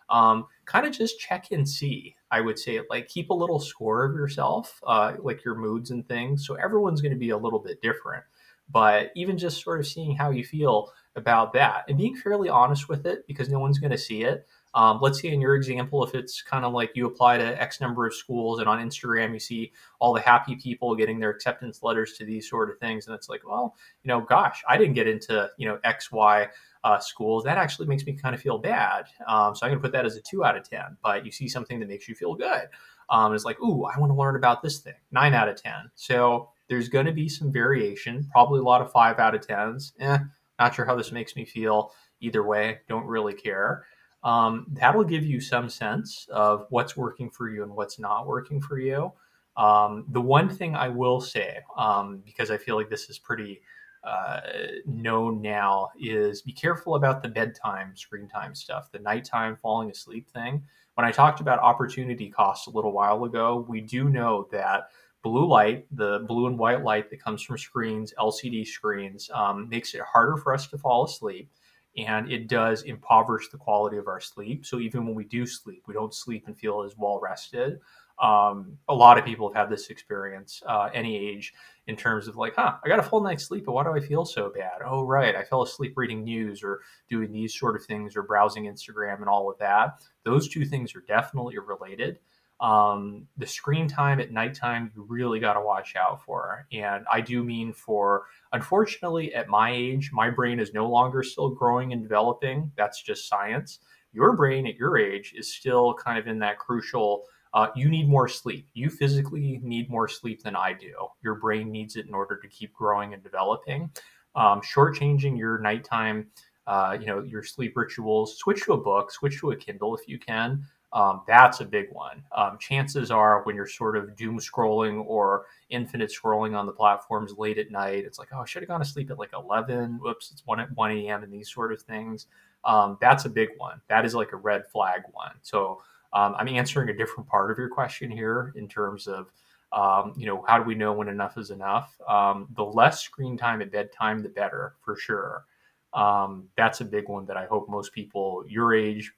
[0.09, 2.81] Um, kind of just check and see, I would say.
[2.89, 6.45] Like, keep a little score of yourself, uh, like your moods and things.
[6.45, 8.23] So everyone's going to be a little bit different.
[8.71, 12.87] But even just sort of seeing how you feel about that and being fairly honest
[12.87, 14.47] with it because no one's going to see it.
[14.73, 17.81] Um, let's say in your example, if it's kind of like you apply to X
[17.81, 21.83] number of schools and on Instagram you see all the happy people getting their acceptance
[21.83, 24.93] letters to these sort of things, and it's like, well, you know, gosh, I didn't
[24.93, 26.47] get into you know X Y
[26.85, 27.43] uh, schools.
[27.43, 29.05] That actually makes me kind of feel bad.
[29.27, 30.95] Um, so I'm going to put that as a two out of ten.
[31.03, 32.69] But you see something that makes you feel good.
[33.09, 34.93] Um, it's like, ooh, I want to learn about this thing.
[35.11, 35.91] Nine out of ten.
[35.95, 38.25] So there's going to be some variation.
[38.31, 39.91] Probably a lot of five out of tens.
[39.99, 40.17] Eh,
[40.57, 41.91] not sure how this makes me feel
[42.21, 42.79] either way.
[42.87, 43.83] Don't really care.
[44.23, 48.61] Um, that'll give you some sense of what's working for you and what's not working
[48.61, 49.11] for you.
[49.57, 53.59] Um, the one thing I will say, um, because I feel like this is pretty
[54.05, 54.39] uh,
[54.85, 60.29] known now, is be careful about the bedtime screen time stuff, the nighttime falling asleep
[60.29, 60.63] thing.
[60.93, 64.87] When I talked about opportunity costs a little while ago, we do know that
[65.23, 69.93] blue light, the blue and white light that comes from screens, LCD screens, um, makes
[69.93, 71.49] it harder for us to fall asleep.
[71.97, 74.65] And it does impoverish the quality of our sleep.
[74.65, 77.79] So even when we do sleep, we don't sleep and feel as well rested.
[78.21, 81.53] Um, a lot of people have had this experience, uh, any age,
[81.87, 83.99] in terms of like, huh, I got a full night's sleep, but why do I
[83.99, 84.81] feel so bad?
[84.85, 88.65] Oh, right, I fell asleep reading news or doing these sort of things or browsing
[88.65, 90.03] Instagram and all of that.
[90.23, 92.19] Those two things are definitely related
[92.61, 96.67] um, the screen time at nighttime you really got to watch out for.
[96.71, 101.49] And i do mean for unfortunately at my age my brain is no longer still
[101.49, 102.71] growing and developing.
[102.77, 103.79] That's just science.
[104.13, 108.07] Your brain at your age is still kind of in that crucial uh, you need
[108.07, 108.65] more sleep.
[108.73, 110.93] You physically need more sleep than i do.
[111.21, 113.89] Your brain needs it in order to keep growing and developing.
[114.35, 116.27] Um, shortchanging your nighttime
[116.67, 118.37] uh, you know your sleep rituals.
[118.37, 121.87] Switch to a book switch to a kindle if you can Um, that's a big
[121.91, 122.21] one.
[122.35, 127.33] Um, chances are when you're sort of doom scrolling or infinite scrolling on the platforms
[127.37, 129.99] late at night, it's like, oh, I should have gone to sleep at like 11.
[130.01, 131.23] Whoops, it's 1 at 1 a.m.
[131.23, 132.27] and these sort of things.
[132.65, 133.81] Um, that's a big one.
[133.87, 135.31] That is like a red flag one.
[135.41, 135.81] So
[136.13, 139.31] um, I'm answering a different part of your question here in terms of,
[139.71, 141.95] um, you know, how do we know when enough is enough?
[142.07, 145.45] Um, the less screen time at bedtime, the better for sure.
[145.93, 149.11] Um, that's a big one that I hope most people your age,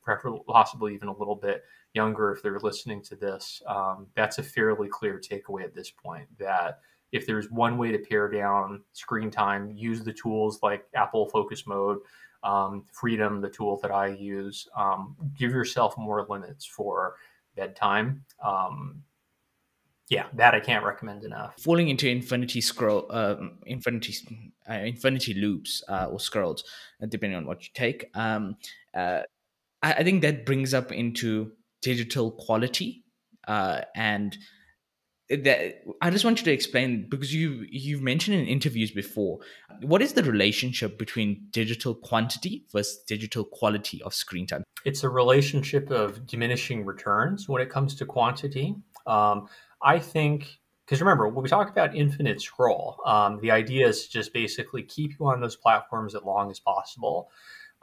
[0.47, 1.63] possibly even a little bit
[1.93, 6.27] younger, if they're listening to this, um, that's a fairly clear takeaway at this point.
[6.39, 6.79] That
[7.11, 11.67] if there's one way to pare down screen time, use the tools like Apple Focus
[11.67, 11.99] Mode,
[12.43, 14.67] um, Freedom, the tool that I use.
[14.75, 17.15] Um, give yourself more limits for
[17.55, 18.25] bedtime.
[20.13, 21.55] Um, yeah, that I can't recommend enough.
[21.59, 23.35] Falling into infinity scroll, uh,
[23.65, 24.15] infinity,
[24.69, 26.63] uh, infinity loops uh, or scrolls,
[27.01, 28.09] uh, depending on what you take.
[28.13, 28.57] Um,
[28.95, 29.21] uh,
[29.81, 31.51] I, I, think that brings up into
[31.81, 33.03] digital quality,
[33.47, 34.37] uh, and
[35.29, 39.39] that I just want you to explain because you you've mentioned in interviews before.
[39.81, 44.63] What is the relationship between digital quantity versus digital quality of screen time?
[44.85, 48.75] It's a relationship of diminishing returns when it comes to quantity.
[49.07, 49.47] Um,
[49.83, 54.11] I think because remember when we talk about infinite scroll, um, the idea is to
[54.11, 57.29] just basically keep you on those platforms as long as possible.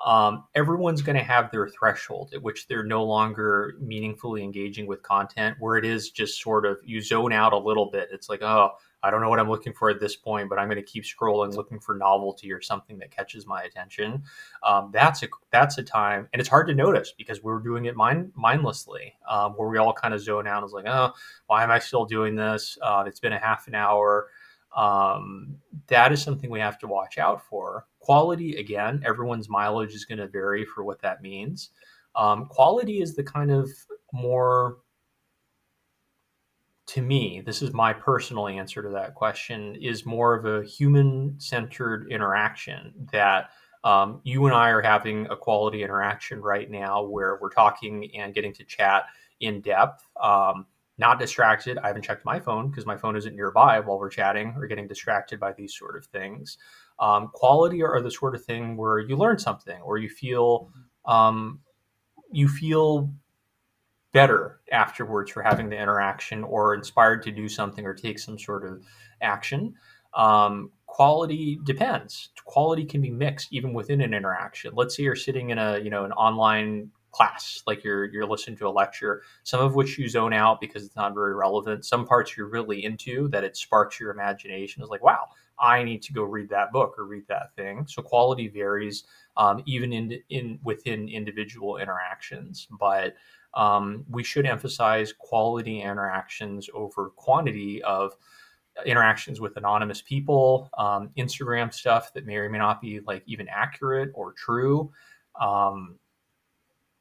[0.04, 5.02] Um, everyone's going to have their threshold at which they're no longer meaningfully engaging with
[5.02, 8.08] content, where it is just sort of you zone out a little bit.
[8.12, 8.70] It's like, oh,
[9.02, 11.04] I don't know what I'm looking for at this point, but I'm going to keep
[11.04, 14.22] scrolling, looking for novelty or something that catches my attention.
[14.62, 17.96] Um, that's a that's a time, and it's hard to notice because we're doing it
[17.96, 20.62] mind mindlessly, um, where we all kind of zone out.
[20.62, 21.12] It's like, oh,
[21.46, 22.76] why am I still doing this?
[22.82, 24.28] Uh, it's been a half an hour.
[24.76, 25.56] Um,
[25.88, 27.86] that is something we have to watch out for.
[27.98, 31.70] Quality, again, everyone's mileage is going to vary for what that means.
[32.14, 33.70] Um, quality is the kind of
[34.12, 34.78] more
[36.90, 41.38] to me, this is my personal answer to that question, is more of a human
[41.38, 43.50] centered interaction that
[43.84, 48.34] um, you and I are having a quality interaction right now where we're talking and
[48.34, 49.04] getting to chat
[49.38, 50.04] in depth.
[50.20, 50.66] Um,
[50.98, 51.78] not distracted.
[51.78, 54.88] I haven't checked my phone because my phone isn't nearby while we're chatting or getting
[54.88, 56.58] distracted by these sort of things.
[56.98, 60.70] Um, quality are, the sort of thing where you learn something or you feel
[61.06, 61.60] um,
[62.32, 63.10] you feel
[64.12, 68.64] better afterwards for having the interaction or inspired to do something or take some sort
[68.64, 68.82] of
[69.20, 69.74] action.
[70.14, 72.30] Um, quality depends.
[72.44, 74.72] Quality can be mixed even within an interaction.
[74.74, 78.56] Let's say you're sitting in a you know an online class, like you're you're listening
[78.58, 81.84] to a lecture, some of which you zone out because it's not very relevant.
[81.84, 84.82] Some parts you're really into that it sparks your imagination.
[84.82, 85.26] Is like, wow,
[85.60, 87.86] I need to go read that book or read that thing.
[87.86, 89.04] So quality varies
[89.36, 93.14] um, even in in within individual interactions, but
[93.54, 98.16] um, we should emphasize quality interactions over quantity of
[98.86, 103.48] interactions with anonymous people, um, Instagram stuff that may or may not be like even
[103.48, 104.90] accurate or true.
[105.40, 105.98] Um,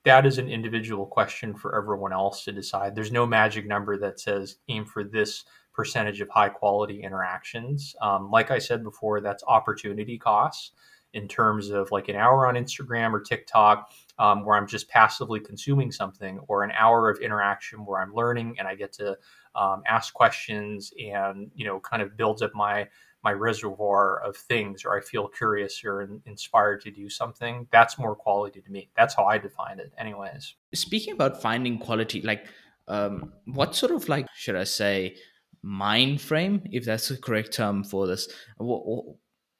[0.05, 2.95] that is an individual question for everyone else to decide.
[2.95, 7.95] There's no magic number that says aim for this percentage of high quality interactions.
[8.01, 10.71] Um, like I said before, that's opportunity costs
[11.13, 15.39] in terms of like an hour on Instagram or TikTok um, where I'm just passively
[15.39, 19.17] consuming something, or an hour of interaction where I'm learning and I get to
[19.55, 22.87] um, ask questions and you know kind of builds up my
[23.23, 27.67] my reservoir of things, or I feel curious or in, inspired to do something.
[27.71, 28.89] That's more quality to me.
[28.95, 30.55] That's how I define it, anyways.
[30.73, 32.45] Speaking about finding quality, like
[32.87, 35.15] um, what sort of like should I say
[35.61, 38.29] mind frame, if that's the correct term for this?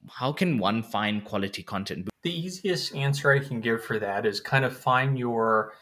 [0.08, 2.10] How can one find quality content?
[2.24, 5.74] The easiest answer I can give for that is kind of find your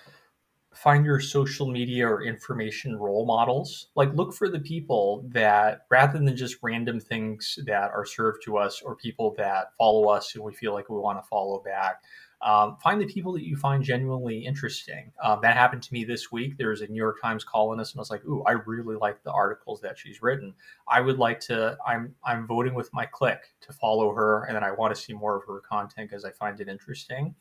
[0.74, 3.88] find your social media or information role models.
[3.96, 8.58] Like look for the people that rather than just random things that are served to
[8.58, 12.04] us or people that follow us and we feel like we want to follow back
[12.42, 15.12] um, find the people that you find genuinely interesting.
[15.24, 16.58] Um, that happened to me this week.
[16.58, 19.24] There was a New York Times columnist, and I was like, "Ooh, I really like
[19.24, 20.54] the articles that she's written.
[20.88, 21.78] I would like to.
[21.86, 25.14] I'm I'm voting with my click to follow her, and then I want to see
[25.14, 27.36] more of her content because I find it interesting."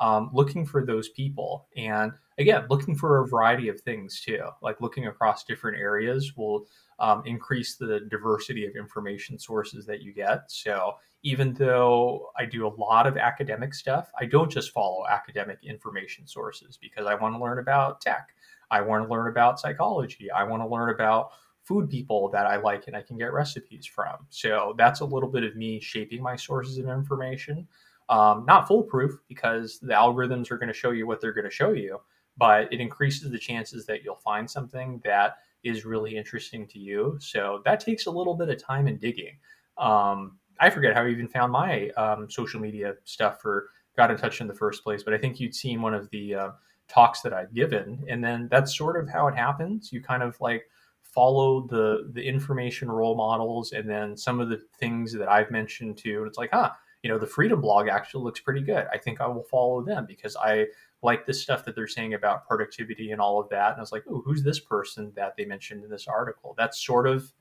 [0.00, 4.48] Um, looking for those people, and again, looking for a variety of things too.
[4.62, 6.66] Like looking across different areas will
[7.00, 10.50] um, increase the diversity of information sources that you get.
[10.50, 15.58] So even though I do a lot of academic stuff, I don't just follow academic
[15.62, 18.28] information sources because I want to learn about tech.
[18.70, 20.30] I want to learn about psychology.
[20.30, 21.32] I want to learn about
[21.62, 24.16] food people that I like and I can get recipes from.
[24.28, 27.66] So that's a little bit of me shaping my sources of information.
[28.08, 31.50] Um, not foolproof because the algorithms are going to show you what they're going to
[31.50, 32.00] show you,
[32.36, 37.16] but it increases the chances that you'll find something that is really interesting to you.
[37.20, 39.36] So that takes a little bit of time and digging.
[39.78, 44.16] Um, I forget how I even found my um, social media stuff for got in
[44.16, 46.50] touch in the first place, but I think you'd seen one of the uh,
[46.88, 49.92] talks that I'd given, and then that's sort of how it happens.
[49.92, 50.64] You kind of like
[51.02, 55.98] follow the the information role models, and then some of the things that I've mentioned
[55.98, 56.18] too.
[56.18, 56.70] And it's like, huh,
[57.02, 58.86] you know, the Freedom blog actually looks pretty good.
[58.92, 60.66] I think I will follow them because I
[61.02, 63.70] like this stuff that they're saying about productivity and all of that.
[63.70, 66.54] And I was like, oh, who's this person that they mentioned in this article?
[66.58, 67.32] That's sort of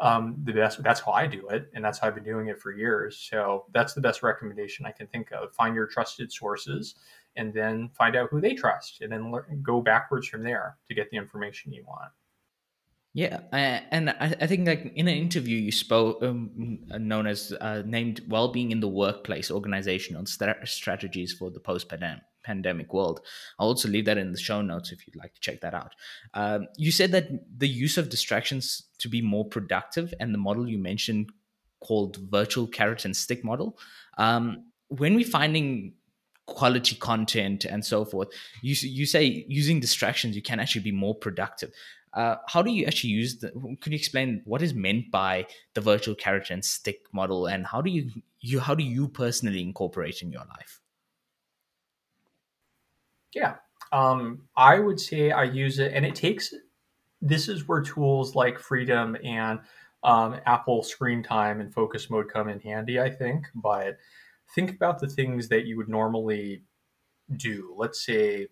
[0.00, 0.82] um, the best.
[0.82, 3.28] That's how I do it, and that's how I've been doing it for years.
[3.30, 5.54] So that's the best recommendation I can think of.
[5.54, 6.96] Find your trusted sources,
[7.36, 10.94] and then find out who they trust, and then learn, go backwards from there to
[10.94, 12.10] get the information you want.
[13.12, 18.22] Yeah, and I, think like in an interview you spoke, um, known as uh, named
[18.28, 23.20] "Well-being in the Workplace: Organizational st- Strategies for the Post-Pandemic Pandemic world."
[23.58, 25.94] I'll also leave that in the show notes if you'd like to check that out.
[26.34, 27.28] Um, you said that
[27.58, 31.30] the use of distractions to be more productive, and the model you mentioned
[31.80, 33.78] called virtual carrot and stick model.
[34.18, 35.94] Um, when we're finding
[36.46, 38.28] quality content and so forth,
[38.62, 41.72] you you say using distractions you can actually be more productive.
[42.12, 43.50] Uh, how do you actually use the?
[43.80, 47.80] Can you explain what is meant by the virtual carrot and stick model, and how
[47.80, 50.80] do you you how do you personally incorporate in your life?
[53.34, 53.56] Yeah,
[53.92, 56.54] um, I would say I use it, and it takes.
[57.20, 59.60] This is where tools like Freedom and
[60.02, 63.00] um, Apple Screen Time and Focus Mode come in handy.
[63.00, 63.96] I think, but
[64.54, 66.62] think about the things that you would normally
[67.36, 67.74] do.
[67.76, 68.48] Let's say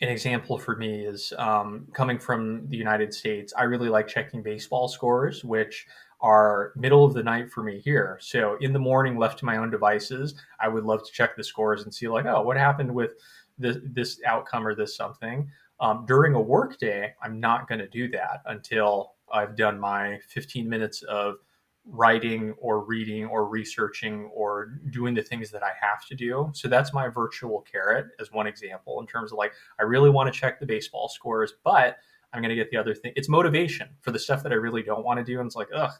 [0.00, 3.52] an example for me is um, coming from the United States.
[3.56, 5.86] I really like checking baseball scores, which
[6.20, 8.18] are middle of the night for me here.
[8.20, 11.44] So in the morning, left to my own devices, I would love to check the
[11.44, 13.12] scores and see like, oh, what happened with
[13.58, 15.50] this, this outcome or this something.
[15.80, 20.20] Um, during a work day, I'm not going to do that until I've done my
[20.28, 21.36] 15 minutes of
[21.86, 26.50] writing or reading or researching or doing the things that I have to do.
[26.54, 30.32] So that's my virtual carrot as one example in terms of like, I really want
[30.32, 31.98] to check the baseball scores, but
[32.34, 33.12] I'm going to get the other thing.
[33.16, 35.38] It's motivation for the stuff that I really don't want to do.
[35.40, 35.92] And it's like, ugh,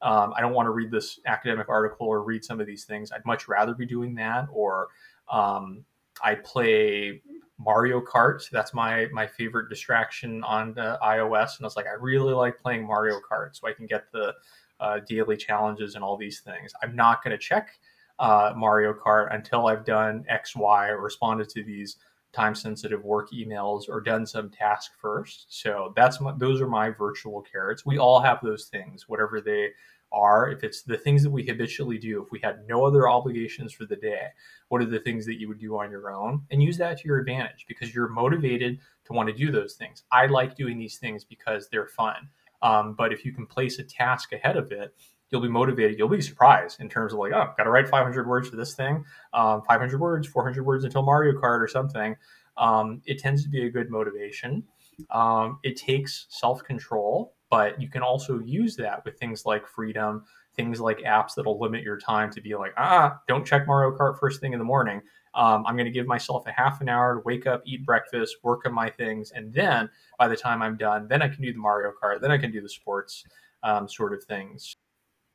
[0.00, 3.12] um, I don't want to read this academic article or read some of these things.
[3.12, 4.48] I'd much rather be doing that.
[4.52, 4.88] Or
[5.30, 5.84] um,
[6.24, 7.20] I play
[7.58, 8.48] Mario Kart.
[8.50, 11.58] That's my my favorite distraction on iOS.
[11.58, 14.34] And I was like, I really like playing Mario Kart, so I can get the
[14.80, 16.72] uh, daily challenges and all these things.
[16.82, 17.78] I'm not going to check
[18.18, 21.96] uh, Mario Kart until I've done X, Y, or responded to these
[22.32, 25.46] time sensitive work emails or done some task first.
[25.48, 27.84] So that's my, those are my virtual carrots.
[27.84, 29.70] We all have those things, whatever they
[30.12, 30.50] are.
[30.50, 33.84] If it's the things that we habitually do, if we had no other obligations for
[33.84, 34.28] the day,
[34.68, 36.42] what are the things that you would do on your own?
[36.50, 40.04] And use that to your advantage because you're motivated to want to do those things.
[40.10, 42.28] I like doing these things because they're fun.
[42.62, 44.94] Um, but if you can place a task ahead of it,
[45.32, 45.98] you'll be motivated.
[45.98, 48.74] You'll be surprised in terms of like, oh, got to write 500 words for this
[48.74, 52.14] thing, um, 500 words, 400 words until Mario Kart or something.
[52.58, 54.62] Um, it tends to be a good motivation.
[55.10, 60.24] Um, it takes self control, but you can also use that with things like freedom,
[60.54, 64.18] things like apps that'll limit your time to be like, ah, don't check Mario Kart
[64.20, 65.00] first thing in the morning.
[65.34, 68.36] Um, I'm going to give myself a half an hour to wake up, eat breakfast,
[68.42, 71.54] work on my things, and then by the time I'm done, then I can do
[71.54, 73.24] the Mario Kart, then I can do the sports
[73.62, 74.76] um, sort of things.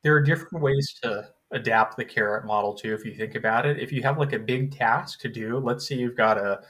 [0.08, 3.78] There are different ways to adapt the carrot model too, if you think about it.
[3.78, 6.60] If you have like a big task to do, let's say you've got a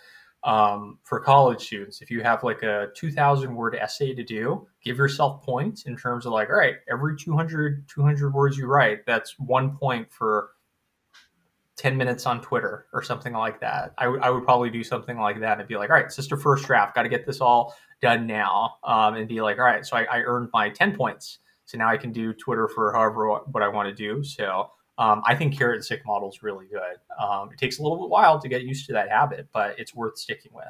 [0.42, 4.98] um, for college students, if you have like a 2000 word essay to do, give
[4.98, 9.38] yourself points in terms of like, all right, every 200, 200 words you write, that's
[9.38, 10.50] one point for
[11.76, 13.94] 10 minutes on Twitter or something like that.
[13.98, 16.36] I, w- I would probably do something like that and be like, all right, sister
[16.36, 18.78] first draft, got to get this all done now.
[18.82, 21.38] Um, and be like, all right, so I, I, earned my 10 points.
[21.68, 24.24] So now I can do Twitter for however what I want to do.
[24.24, 26.96] So um, I think carrot and stick model is really good.
[27.22, 29.94] Um, it takes a little bit while to get used to that habit, but it's
[29.94, 30.64] worth sticking with.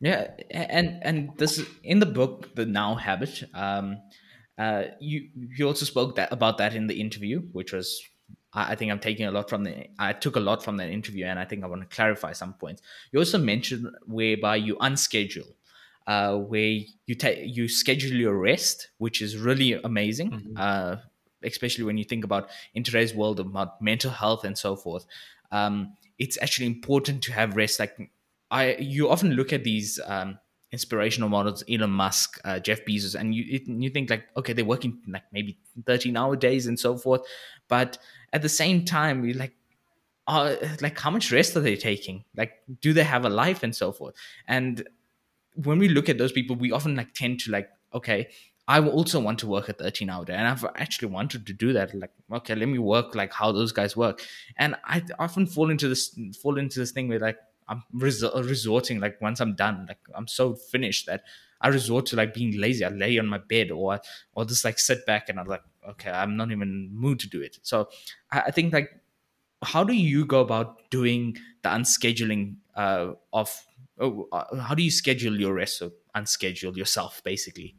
[0.00, 3.44] Yeah, and and this in the book, the Now Habit.
[3.52, 3.98] Um,
[4.58, 8.02] uh, you you also spoke that about that in the interview, which was
[8.54, 9.86] I think I'm taking a lot from the.
[9.98, 12.54] I took a lot from that interview, and I think I want to clarify some
[12.54, 12.82] points.
[13.12, 15.54] You also mentioned whereby you unschedule,
[16.06, 20.30] uh, where you take you schedule your rest, which is really amazing.
[20.30, 20.56] Mm-hmm.
[20.56, 20.96] Uh,
[21.44, 25.06] especially when you think about in today's world about mental health and so forth.
[25.50, 27.80] Um, it's actually important to have rest.
[27.80, 28.10] Like
[28.50, 30.38] I, you often look at these um,
[30.70, 34.64] inspirational models, Elon Musk, uh, Jeff Bezos, and you it, you think like, okay, they're
[34.64, 37.22] working like maybe 13 hour days and so forth,
[37.68, 37.98] but
[38.32, 39.52] at the same time, you like,
[40.26, 43.74] uh, like how much rest are they taking like do they have a life and
[43.74, 44.14] so forth
[44.46, 44.88] and
[45.54, 48.28] when we look at those people we often like tend to like okay
[48.68, 51.72] I also want to work a 13 hour day and I've actually wanted to do
[51.72, 54.22] that like okay let me work like how those guys work.
[54.56, 57.38] And I often fall into this fall into this thing where like
[57.68, 61.24] I'm resorting like once I'm done like I'm so finished that
[61.60, 62.84] I resort to like being lazy.
[62.84, 64.00] I lay on my bed or
[64.34, 67.40] or just like sit back and I'm like okay I'm not even mood to do
[67.42, 67.58] it.
[67.62, 67.88] So
[68.30, 68.90] I, I think like
[69.62, 73.64] how do you go about doing the unscheduling uh, of
[74.00, 77.76] oh, uh, how do you schedule your rest or unschedule yourself basically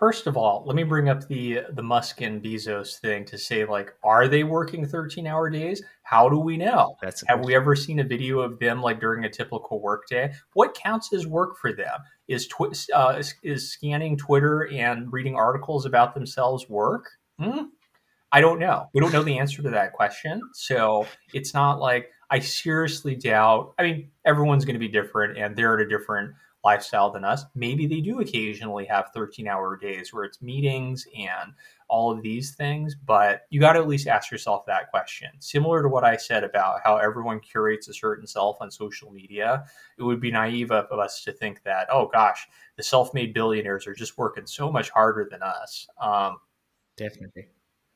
[0.00, 3.66] First of all, let me bring up the the Musk and Bezos thing to say
[3.66, 5.82] like, are they working thirteen hour days?
[6.04, 6.96] How do we know?
[7.02, 10.32] That's Have we ever seen a video of them like during a typical workday?
[10.54, 12.00] What counts as work for them?
[12.28, 17.10] Is tw- uh, is, is, scanning Twitter and reading articles about themselves work?
[17.38, 17.64] Hmm?
[18.32, 18.86] I don't know.
[18.94, 20.40] We don't know the answer to that question.
[20.54, 23.74] So it's not like I seriously doubt.
[23.78, 27.44] I mean, everyone's going to be different, and they're at a different lifestyle than us.
[27.54, 31.52] Maybe they do occasionally have 13 hour days where it's meetings and
[31.88, 35.30] all of these things, but you got to at least ask yourself that question.
[35.40, 39.64] Similar to what I said about how everyone curates a certain self on social media,
[39.98, 43.86] it would be naive of us to think that, oh gosh, the self made billionaires
[43.86, 45.88] are just working so much harder than us.
[46.00, 46.36] Um,
[46.96, 47.48] Definitely.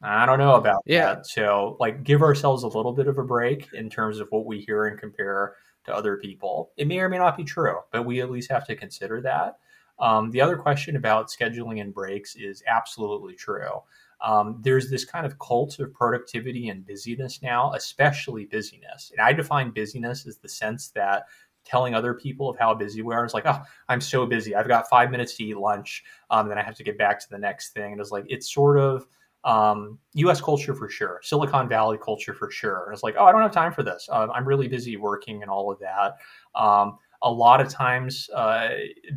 [0.05, 1.15] I don't know about yeah.
[1.15, 1.27] that.
[1.27, 4.61] So, like, give ourselves a little bit of a break in terms of what we
[4.61, 5.55] hear and compare
[5.87, 6.73] to other people.
[6.77, 9.59] It may or may not be true, but we at least have to consider that.
[9.99, 13.83] Um, the other question about scheduling and breaks is absolutely true.
[14.21, 19.11] Um, there's this kind of cult of productivity and busyness now, especially busyness.
[19.13, 21.25] And I define busyness as the sense that
[21.65, 24.55] telling other people of how busy we are is like, oh, I'm so busy.
[24.55, 26.05] I've got five minutes to eat lunch.
[26.31, 27.93] Um, then I have to get back to the next thing.
[27.93, 29.07] And it's like, it's sort of
[29.45, 30.41] um, U.S.
[30.41, 32.85] culture for sure, Silicon Valley culture for sure.
[32.87, 34.09] And it's like, oh, I don't have time for this.
[34.11, 36.17] Uh, I'm really busy working and all of that.
[36.55, 38.71] Um, a lot of times, uh,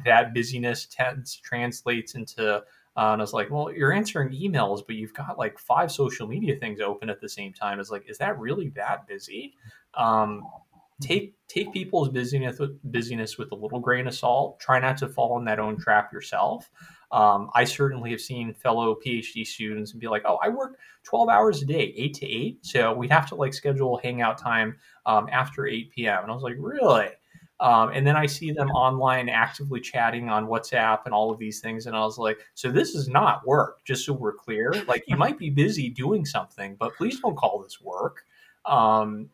[0.06, 2.58] that busyness tends translates into.
[2.58, 6.28] Uh, and I was like, well, you're answering emails, but you've got like five social
[6.28, 7.80] media things open at the same time.
[7.80, 9.54] It's like, is that really that busy?
[9.94, 10.44] Um,
[11.00, 14.60] take take people's busyness busyness with a little grain of salt.
[14.60, 16.70] Try not to fall in that own trap yourself.
[17.12, 21.30] Um, I certainly have seen fellow PhD students and be like, "Oh, I work 12
[21.30, 25.30] hours a day, eight to eight, so we'd have to like schedule hangout time um,
[25.32, 27.10] after 8 p.m." And I was like, "Really?"
[27.60, 31.60] Um, and then I see them online actively chatting on WhatsApp and all of these
[31.60, 35.04] things, and I was like, "So this is not work." Just so we're clear, like
[35.08, 38.26] you might be busy doing something, but please don't call this work.
[38.66, 39.30] Um,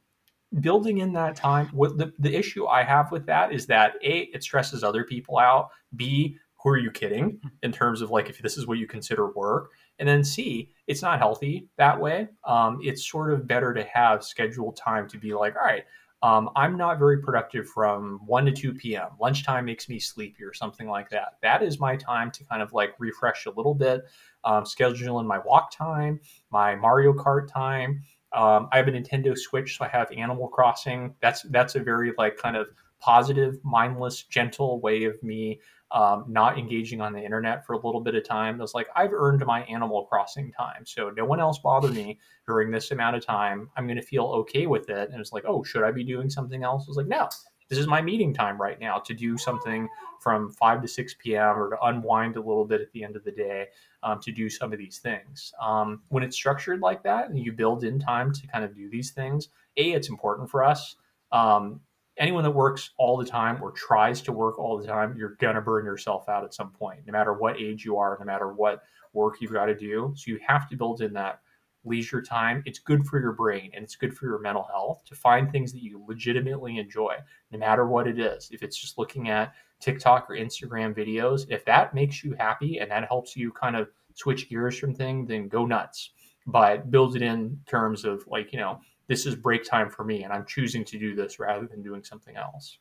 [0.61, 4.30] building in that time what the, the issue i have with that is that a
[4.34, 8.41] it stresses other people out b who are you kidding in terms of like if
[8.41, 9.72] this is what you consider work?
[9.99, 12.28] And then c it's not healthy that way.
[12.45, 15.84] Um, it's sort of better to have scheduled time to be like all right
[16.24, 20.53] um, i'm not very productive from 1 to 2 p.m lunchtime makes me sleepy or
[20.53, 21.34] something like that.
[21.41, 24.05] That is my time to kind of like refresh a little bit
[24.43, 28.01] um, schedule in my walk time my mario kart time.
[28.32, 31.14] Um, i have a nintendo switch so i have animal crossing.
[31.22, 32.68] That's that's a very like kind of
[32.99, 35.59] positive mindless gentle way of me
[35.93, 38.55] um, not engaging on the internet for a little bit of time.
[38.55, 40.85] I was like, I've earned my Animal Crossing time.
[40.85, 43.69] So no one else bother me during this amount of time.
[43.77, 45.11] I'm going to feel okay with it.
[45.11, 46.87] And it's like, oh, should I be doing something else?
[46.87, 47.29] It's like, no,
[47.69, 49.87] this is my meeting time right now to do something
[50.19, 51.59] from 5 to 6 p.m.
[51.59, 53.67] or to unwind a little bit at the end of the day
[54.01, 55.53] um, to do some of these things.
[55.61, 58.89] Um, when it's structured like that and you build in time to kind of do
[58.89, 60.95] these things, A, it's important for us.
[61.31, 61.81] Um,
[62.18, 65.55] anyone that works all the time or tries to work all the time, you're going
[65.55, 68.53] to burn yourself out at some point, no matter what age you are, no matter
[68.53, 68.84] what
[69.14, 70.14] work you've got to do.
[70.16, 71.39] So you have to build in that
[71.86, 72.64] leisure time.
[72.66, 75.74] It's good for your brain and it's good for your mental health to find things
[75.74, 77.16] that you legitimately enjoy,
[77.51, 78.49] no matter what it is.
[78.51, 82.89] If it's just looking at TikTok or Instagram videos, if that makes you happy and
[82.89, 86.11] that helps you kind of switch gears from thing, then go nuts.
[86.45, 90.24] But build it in terms of like, you know, this is break time for me
[90.24, 92.78] and I'm choosing to do this rather than doing something else.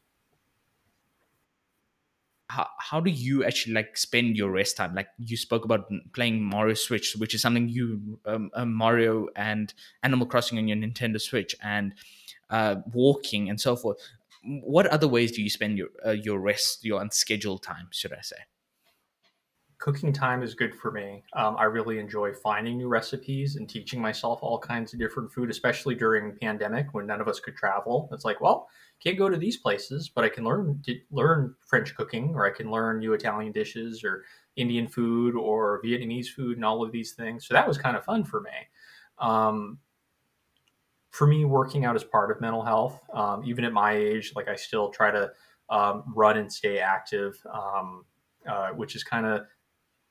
[2.49, 4.95] How, how do you actually like spend your rest time?
[4.95, 9.73] Like you spoke about playing Mario Switch, which is something you um, uh, Mario and
[10.03, 11.95] Animal Crossing on your Nintendo Switch, and
[12.51, 13.97] uh, walking and so forth.
[14.45, 18.21] What other ways do you spend your uh, your rest, your unscheduled time, should I
[18.21, 18.37] say?
[19.83, 21.25] Cooking time is good for me.
[21.33, 25.51] Um, I really enjoy finding new recipes and teaching myself all kinds of different food,
[25.51, 28.09] especially during pandemic when none of us could travel.
[28.13, 28.69] It's like, well,
[29.03, 30.81] can't go to these places, but I can learn
[31.11, 34.23] learn French cooking, or I can learn new Italian dishes, or
[34.55, 37.49] Indian food, or Vietnamese food, and all of these things.
[37.49, 38.51] So that was kind of fun for me.
[39.19, 39.81] Um,
[41.11, 43.01] for me, working out is part of mental health.
[43.13, 45.33] Um, even at my age, like I still try to
[45.71, 48.05] um, run and stay active, um,
[48.49, 49.43] uh, which is kind of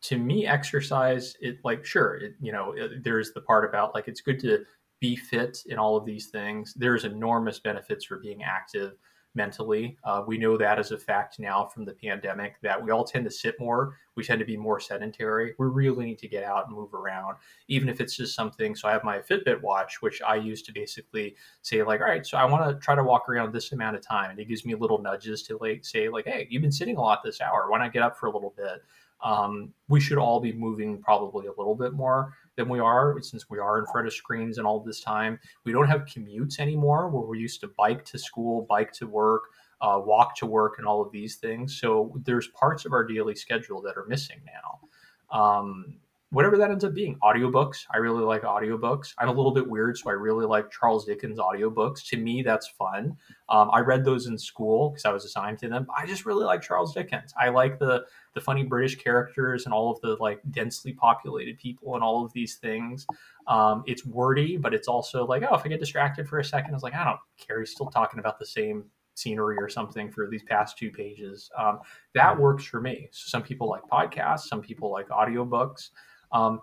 [0.01, 1.35] to me exercise.
[1.41, 4.63] It like sure, it, you know, it, there's the part about like it's good to
[4.99, 6.73] be fit in all of these things.
[6.75, 8.93] There's enormous benefits for being active
[9.33, 9.97] mentally.
[10.03, 13.23] Uh, we know that as a fact now from the pandemic that we all tend
[13.23, 13.97] to sit more.
[14.15, 15.53] We tend to be more sedentary.
[15.57, 17.37] We really need to get out and move around,
[17.69, 18.75] even if it's just something.
[18.75, 22.25] So I have my Fitbit watch, which I use to basically say like, all right,
[22.25, 24.65] so I want to try to walk around this amount of time, and it gives
[24.65, 27.69] me little nudges to like say like, hey, you've been sitting a lot this hour.
[27.69, 28.83] Why not get up for a little bit?
[29.23, 33.49] Um, we should all be moving probably a little bit more than we are since
[33.49, 35.39] we are in front of screens and all this time.
[35.63, 39.43] We don't have commutes anymore where we used to bike to school, bike to work,
[39.81, 41.79] uh, walk to work, and all of these things.
[41.79, 45.37] So there's parts of our daily schedule that are missing now.
[45.37, 45.95] Um,
[46.31, 47.85] whatever that ends up being audiobooks.
[47.93, 49.13] I really like audiobooks.
[49.17, 52.05] I'm a little bit weird so i really like charles dickens audiobooks.
[52.07, 53.17] To me that's fun.
[53.49, 56.45] Um, i read those in school because i was assigned to them i just really
[56.45, 57.33] like charles dickens.
[57.39, 61.95] I like the the funny british characters and all of the like densely populated people
[61.95, 63.05] and all of these things.
[63.47, 66.73] Um, it's wordy but it's also like oh if i get distracted for a second
[66.73, 67.59] it's like i don't care.
[67.59, 68.85] He's still talking about the same
[69.15, 71.49] scenery or something for these past two pages.
[71.57, 71.79] Um,
[72.15, 73.09] that works for me.
[73.11, 75.89] So some people like podcasts some people like audiobooks
[76.31, 76.61] um,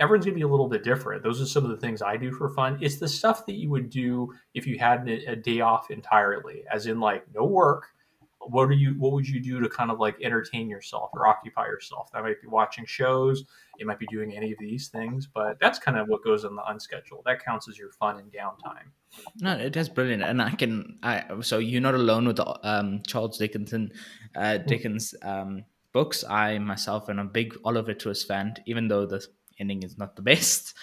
[0.00, 1.22] everyone's going to be a little bit different.
[1.22, 2.78] Those are some of the things I do for fun.
[2.80, 6.86] It's the stuff that you would do if you had a, day off entirely, as
[6.86, 7.88] in like no work.
[8.42, 8.92] What do you?
[8.98, 12.10] What would you do to kind of like entertain yourself or occupy yourself?
[12.12, 13.44] That might be watching shows.
[13.78, 16.56] It might be doing any of these things, but that's kind of what goes on
[16.56, 17.24] the unscheduled.
[17.26, 18.88] That counts as your fun and downtime.
[19.42, 20.98] No, it is brilliant, and I can.
[21.02, 23.92] I so you're not alone with the um, Charles Dickinson,
[24.34, 25.14] uh, Dickens.
[25.20, 26.24] Um, books.
[26.24, 29.24] I myself am a big Oliver Twist fan, even though the
[29.58, 30.74] ending is not the best.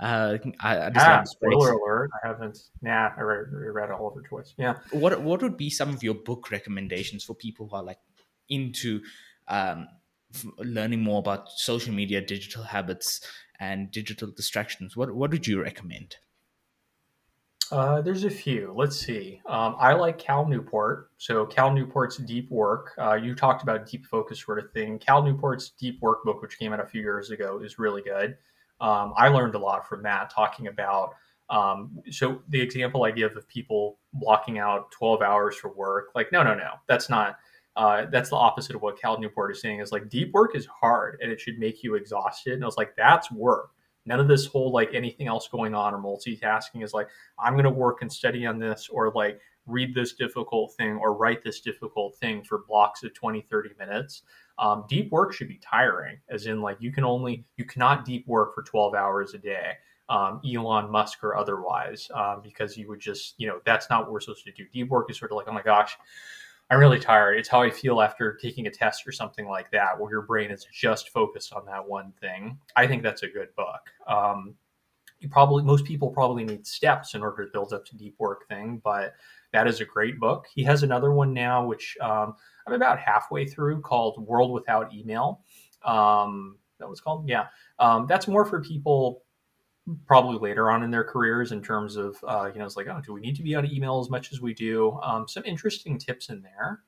[0.00, 2.10] Uh, I, I just ah, spoiler alert!
[2.22, 2.58] I haven't.
[2.82, 4.54] Nah, I read, read Oliver Twist.
[4.58, 4.76] Yeah.
[4.90, 7.98] What What would be some of your book recommendations for people who are like
[8.48, 9.00] into
[9.48, 9.88] um,
[10.58, 13.20] learning more about social media, digital habits,
[13.58, 14.96] and digital distractions?
[14.96, 16.16] What What would you recommend?
[17.72, 18.72] Uh, there's a few.
[18.76, 19.40] Let's see.
[19.46, 21.10] Um, I like Cal Newport.
[21.18, 22.92] So Cal Newport's Deep Work.
[22.98, 24.98] Uh, you talked about deep focus sort of thing.
[24.98, 28.36] Cal Newport's Deep Work book, which came out a few years ago, is really good.
[28.80, 31.14] Um, I learned a lot from that, talking about.
[31.48, 36.32] Um, so the example I give of people blocking out 12 hours for work, like
[36.32, 37.38] no, no, no, that's not.
[37.76, 39.80] Uh, that's the opposite of what Cal Newport is saying.
[39.80, 42.54] Is like deep work is hard and it should make you exhausted.
[42.54, 43.70] And I was like, that's work
[44.06, 47.08] None of this whole like anything else going on or multitasking is like,
[47.38, 51.14] I'm going to work and study on this or like read this difficult thing or
[51.14, 54.22] write this difficult thing for blocks of 20, 30 minutes.
[54.58, 58.26] Um, deep work should be tiring, as in like you can only, you cannot deep
[58.26, 59.72] work for 12 hours a day.
[60.08, 64.12] Um, Elon Musk or otherwise, um, because you would just, you know, that's not what
[64.12, 64.64] we're supposed to do.
[64.72, 65.98] Deep work is sort of like, oh my gosh,
[66.70, 67.38] I'm really tired.
[67.38, 70.50] It's how I feel after taking a test or something like that, where your brain
[70.50, 72.58] is just focused on that one thing.
[72.74, 73.80] I think that's a good book.
[74.08, 74.54] Um,
[75.20, 78.48] you probably most people probably need steps in order to build up to deep work
[78.48, 79.14] thing, but
[79.52, 80.46] that is a great book.
[80.54, 82.34] He has another one now, which um,
[82.66, 85.42] I'm about halfway through, called World Without Email.
[85.84, 87.46] Um, that was called, yeah.
[87.78, 89.22] Um, that's more for people
[90.06, 93.00] probably later on in their careers in terms of uh, you know it's like oh
[93.04, 94.98] do we need to be on email as much as we do?
[95.02, 96.80] Um, some interesting tips in there.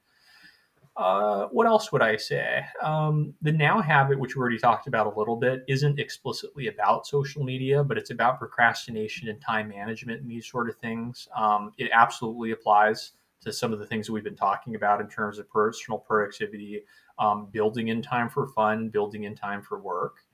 [0.96, 2.64] Uh, what else would i say?
[2.82, 7.06] Um, the now habit which we already talked about a little bit isn't explicitly about
[7.06, 11.28] social media but it's about procrastination and time management and these sort of things.
[11.36, 13.12] Um, it absolutely applies
[13.42, 16.82] to some of the things that we've been talking about in terms of personal productivity
[17.20, 20.24] um, building in time for fun building in time for work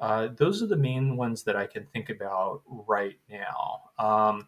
[0.00, 3.82] uh, those are the main ones that I can think about right now.
[3.98, 4.46] Um,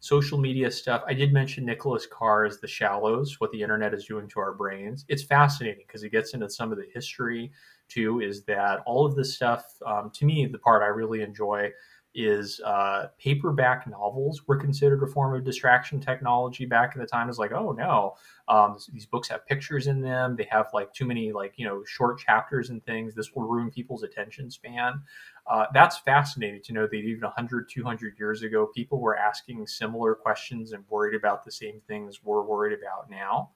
[0.00, 1.02] social media stuff.
[1.06, 5.06] I did mention Nicholas Carr's The Shallows, what the internet is doing to our brains.
[5.08, 7.52] It's fascinating because it gets into some of the history
[7.88, 8.20] too.
[8.20, 9.64] Is that all of this stuff?
[9.86, 11.70] Um, to me, the part I really enjoy
[12.14, 17.28] is uh, paperback novels were considered a form of distraction technology back in the time.
[17.28, 18.14] It's like, oh no,
[18.46, 20.36] um, these books have pictures in them.
[20.36, 23.14] They have like too many like you know short chapters and things.
[23.14, 25.02] This will ruin people's attention span.
[25.46, 30.14] Uh, that's fascinating to know that even 100, 200 years ago, people were asking similar
[30.14, 33.50] questions and worried about the same things we're worried about now.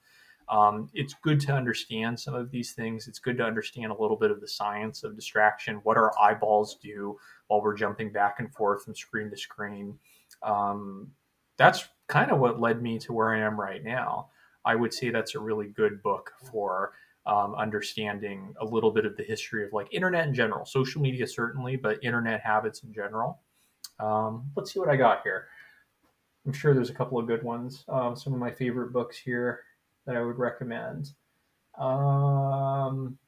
[0.50, 3.06] Um, it's good to understand some of these things.
[3.06, 6.78] It's good to understand a little bit of the science of distraction, what our eyeballs
[6.82, 7.18] do
[7.48, 9.98] while we're jumping back and forth from screen to screen.
[10.42, 11.10] Um,
[11.56, 14.28] that's kind of what led me to where I am right now.
[14.64, 16.92] I would say that's a really good book for
[17.26, 21.26] um, understanding a little bit of the history of like internet in general, social media
[21.26, 23.40] certainly, but internet habits in general.
[24.00, 25.48] Um, let's see what I got here.
[26.46, 27.84] I'm sure there's a couple of good ones.
[27.88, 29.60] Um, some of my favorite books here
[30.06, 31.10] that I would recommend.
[31.78, 33.18] Um,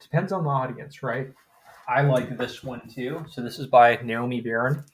[0.00, 1.30] depends on the audience, right?
[1.90, 3.24] I like this one too.
[3.28, 4.84] So this is by Naomi Baron.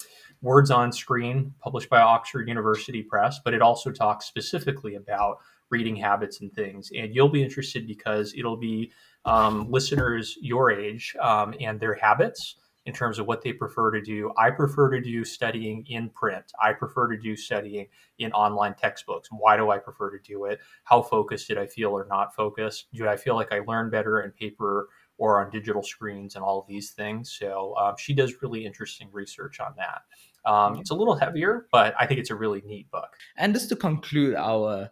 [0.40, 5.36] Words on Screen, published by Oxford University Press, but it also talks specifically about
[5.68, 6.90] reading habits and things.
[6.97, 8.93] And you'll be interested because it'll be
[9.27, 12.56] um, listeners your age um, and their habits
[12.86, 14.32] in terms of what they prefer to do.
[14.39, 16.44] I prefer to do studying in print.
[16.62, 19.28] I prefer to do studying in online textbooks.
[19.31, 20.60] Why do I prefer to do it?
[20.85, 22.86] How focused did I feel or not focused?
[22.94, 24.89] Do I feel like I learn better in paper
[25.19, 27.37] or on digital screens and all of these things?
[27.39, 30.03] So um, she does really interesting research on that.
[30.51, 33.17] Um, it's a little heavier, but I think it's a really neat book.
[33.37, 34.91] And just to conclude our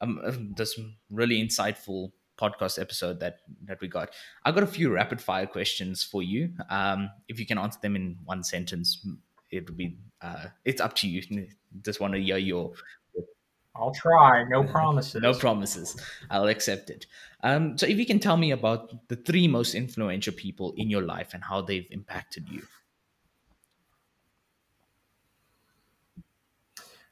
[0.00, 0.78] um, this
[1.10, 4.10] really insightful podcast episode that that we got.
[4.44, 6.50] I got a few rapid fire questions for you.
[6.70, 9.06] Um, if you can answer them in one sentence,
[9.50, 9.96] it would be.
[10.20, 11.46] Uh, it's up to you.
[11.82, 12.72] Just want to hear your.
[13.78, 14.44] I'll try.
[14.44, 15.22] No promises.
[15.22, 15.96] no promises.
[16.30, 17.06] I'll accept it.
[17.42, 21.02] Um, so, if you can tell me about the three most influential people in your
[21.02, 22.62] life and how they've impacted you.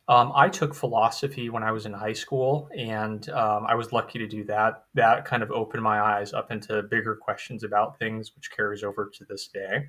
[0.07, 4.19] Um, I took philosophy when I was in high school, and um, I was lucky
[4.19, 4.85] to do that.
[4.93, 9.11] That kind of opened my eyes up into bigger questions about things, which carries over
[9.15, 9.89] to this day.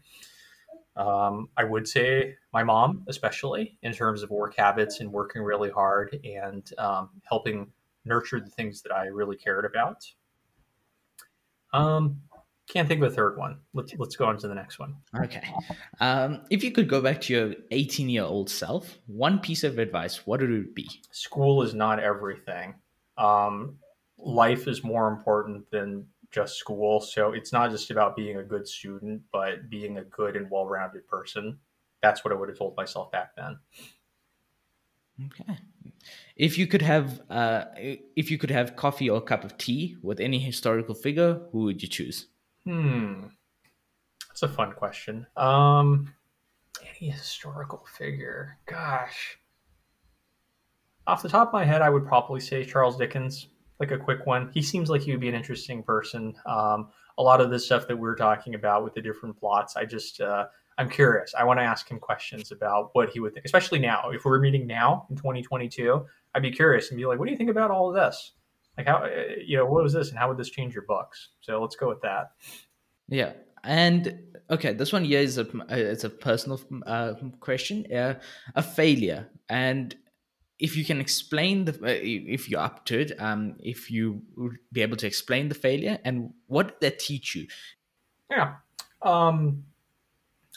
[0.95, 5.69] Um, I would say my mom, especially in terms of work habits and working really
[5.69, 7.71] hard and um, helping
[8.05, 10.05] nurture the things that I really cared about.
[11.73, 12.21] Um,
[12.67, 13.59] can't think of a third one.
[13.73, 14.95] Let's let's go on to the next one.
[15.15, 15.43] Okay.
[15.99, 19.77] Um, if you could go back to your 18 year old self, one piece of
[19.77, 20.89] advice, what would it be?
[21.11, 22.75] School is not everything.
[23.17, 23.77] Um,
[24.17, 26.99] life is more important than just school.
[26.99, 30.65] So it's not just about being a good student, but being a good and well
[30.67, 31.59] rounded person.
[32.01, 33.57] That's what I would have told myself back then.
[35.25, 35.57] Okay.
[36.35, 39.97] If you could have, uh, if you could have coffee or a cup of tea
[40.01, 42.27] with any historical figure, who would you choose?
[42.65, 43.27] Hmm.
[44.27, 45.25] That's a fun question.
[45.37, 46.13] Um,
[46.81, 48.57] any historical figure?
[48.65, 49.37] Gosh.
[51.07, 53.47] Off the top of my head, I would probably say Charles Dickens,
[53.79, 54.49] like a quick one.
[54.53, 56.35] He seems like he would be an interesting person.
[56.45, 59.75] Um, a lot of the stuff that we are talking about with the different plots,
[59.75, 60.45] I just, uh,
[60.77, 61.33] I'm curious.
[61.37, 64.09] I want to ask him questions about what he would think, especially now.
[64.09, 67.37] If we're meeting now in 2022, I'd be curious and be like, what do you
[67.37, 68.33] think about all of this?
[68.77, 69.09] Like how uh,
[69.43, 71.29] you know what was this and how would this change your books?
[71.41, 72.31] So let's go with that.
[73.07, 73.33] Yeah,
[73.63, 74.19] and
[74.49, 77.91] okay, this one here is a it's a personal uh, question.
[77.91, 78.15] Uh,
[78.55, 79.95] a failure, and
[80.59, 84.57] if you can explain the uh, if you're up to it, um, if you would
[84.71, 87.47] be able to explain the failure and what did that teach you?
[88.29, 88.55] Yeah.
[89.01, 89.63] Um,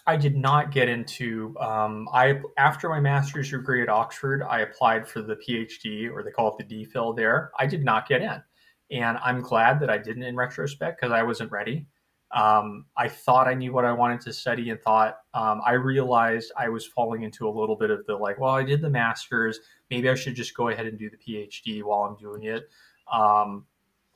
[0.06, 1.54] I did not get into.
[1.60, 6.30] Um, I after my master's degree at Oxford, I applied for the PhD, or they
[6.30, 7.14] call it the DPhil.
[7.14, 8.42] There, I did not get in,
[8.90, 11.86] and I'm glad that I didn't in retrospect because I wasn't ready.
[12.32, 16.52] Um, I thought I knew what I wanted to study, and thought um, I realized
[16.56, 19.60] I was falling into a little bit of the like, well, I did the master's,
[19.90, 22.68] maybe I should just go ahead and do the PhD while I'm doing it.
[23.12, 23.64] Um,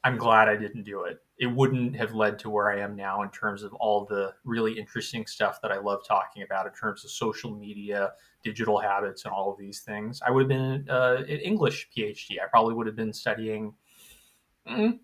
[0.04, 3.22] I'm glad I didn't do it it wouldn't have led to where I am now
[3.22, 7.04] in terms of all the really interesting stuff that I love talking about in terms
[7.04, 8.12] of social media,
[8.44, 10.22] digital habits, and all of these things.
[10.24, 12.40] I would have been uh, an English PhD.
[12.40, 13.74] I probably would have been studying
[14.68, 15.00] mm,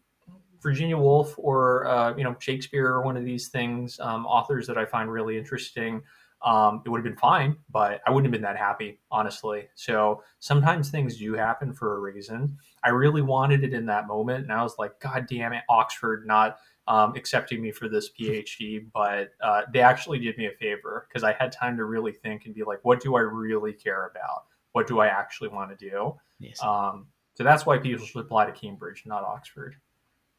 [0.62, 4.78] Virginia Woolf or uh, you know Shakespeare or one of these things, um, authors that
[4.78, 6.02] I find really interesting
[6.43, 9.68] um, it would have been fine, but I wouldn't have been that happy, honestly.
[9.74, 12.56] So sometimes things do happen for a reason.
[12.85, 16.26] I really wanted it in that moment, and I was like, God damn it, Oxford
[16.26, 18.86] not um, accepting me for this PhD.
[18.94, 22.47] But uh, they actually did me a favor because I had time to really think
[22.47, 24.44] and be like, what do I really care about?
[24.72, 26.14] What do I actually want to do?
[26.39, 26.62] Yes.
[26.62, 29.76] Um, so that's why people should apply to Cambridge, not Oxford.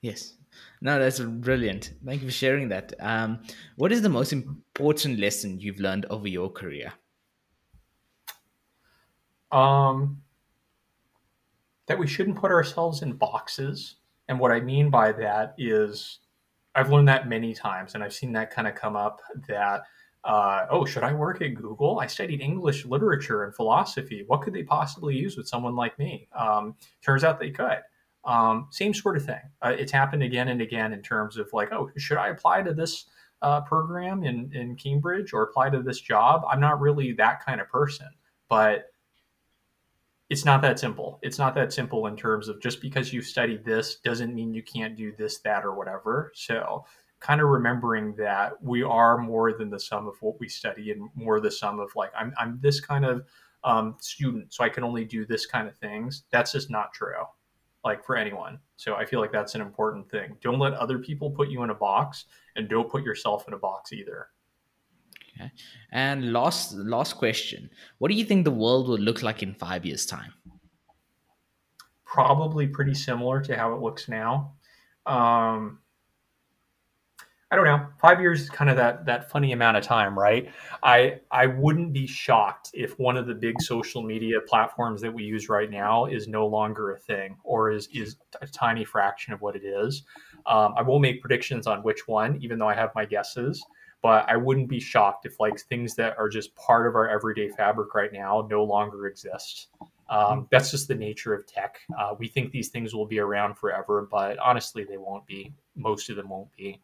[0.01, 0.33] Yes.
[0.81, 1.93] No, that's brilliant.
[2.05, 2.93] Thank you for sharing that.
[2.99, 3.39] Um,
[3.75, 6.93] what is the most important lesson you've learned over your career?
[9.51, 10.21] Um,
[11.87, 13.95] that we shouldn't put ourselves in boxes.
[14.27, 16.19] And what I mean by that is,
[16.75, 19.81] I've learned that many times, and I've seen that kind of come up that,
[20.23, 21.99] uh, oh, should I work at Google?
[21.99, 24.23] I studied English literature and philosophy.
[24.27, 26.27] What could they possibly use with someone like me?
[26.37, 27.79] Um, turns out they could.
[28.25, 29.41] Um, same sort of thing.
[29.61, 32.73] Uh, it's happened again and again in terms of like, oh, should I apply to
[32.73, 33.05] this
[33.41, 36.43] uh, program in, in Cambridge or apply to this job?
[36.49, 38.07] I'm not really that kind of person,
[38.49, 38.91] but
[40.29, 41.19] it's not that simple.
[41.23, 44.61] It's not that simple in terms of just because you've studied this doesn't mean you
[44.61, 46.31] can't do this, that, or whatever.
[46.35, 46.85] So,
[47.19, 51.09] kind of remembering that we are more than the sum of what we study and
[51.15, 53.25] more the sum of like, I'm, I'm this kind of
[53.63, 56.23] um, student, so I can only do this kind of things.
[56.31, 57.23] That's just not true,
[57.83, 58.59] like for anyone.
[58.75, 60.35] So I feel like that's an important thing.
[60.41, 62.25] Don't let other people put you in a box,
[62.55, 64.27] and don't put yourself in a box either.
[65.35, 65.51] Okay.
[65.91, 69.85] And last last question: What do you think the world will look like in five
[69.85, 70.33] years' time?
[72.05, 74.53] Probably pretty similar to how it looks now.
[75.05, 75.79] Um,
[77.51, 77.87] I don't know.
[77.99, 80.51] Five years is kind of that that funny amount of time, right?
[80.83, 85.23] I I wouldn't be shocked if one of the big social media platforms that we
[85.23, 89.41] use right now is no longer a thing, or is is a tiny fraction of
[89.41, 90.03] what it is.
[90.45, 93.65] Um, I won't make predictions on which one, even though I have my guesses.
[94.01, 97.49] But I wouldn't be shocked if like things that are just part of our everyday
[97.49, 99.67] fabric right now no longer exist.
[100.09, 101.79] Um, that's just the nature of tech.
[101.97, 105.53] Uh, we think these things will be around forever, but honestly, they won't be.
[105.75, 106.79] Most of them won't be.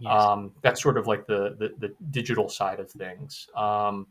[0.00, 0.12] Yes.
[0.12, 3.48] Um, that's sort of like the, the, the digital side of things.
[3.56, 4.08] Um,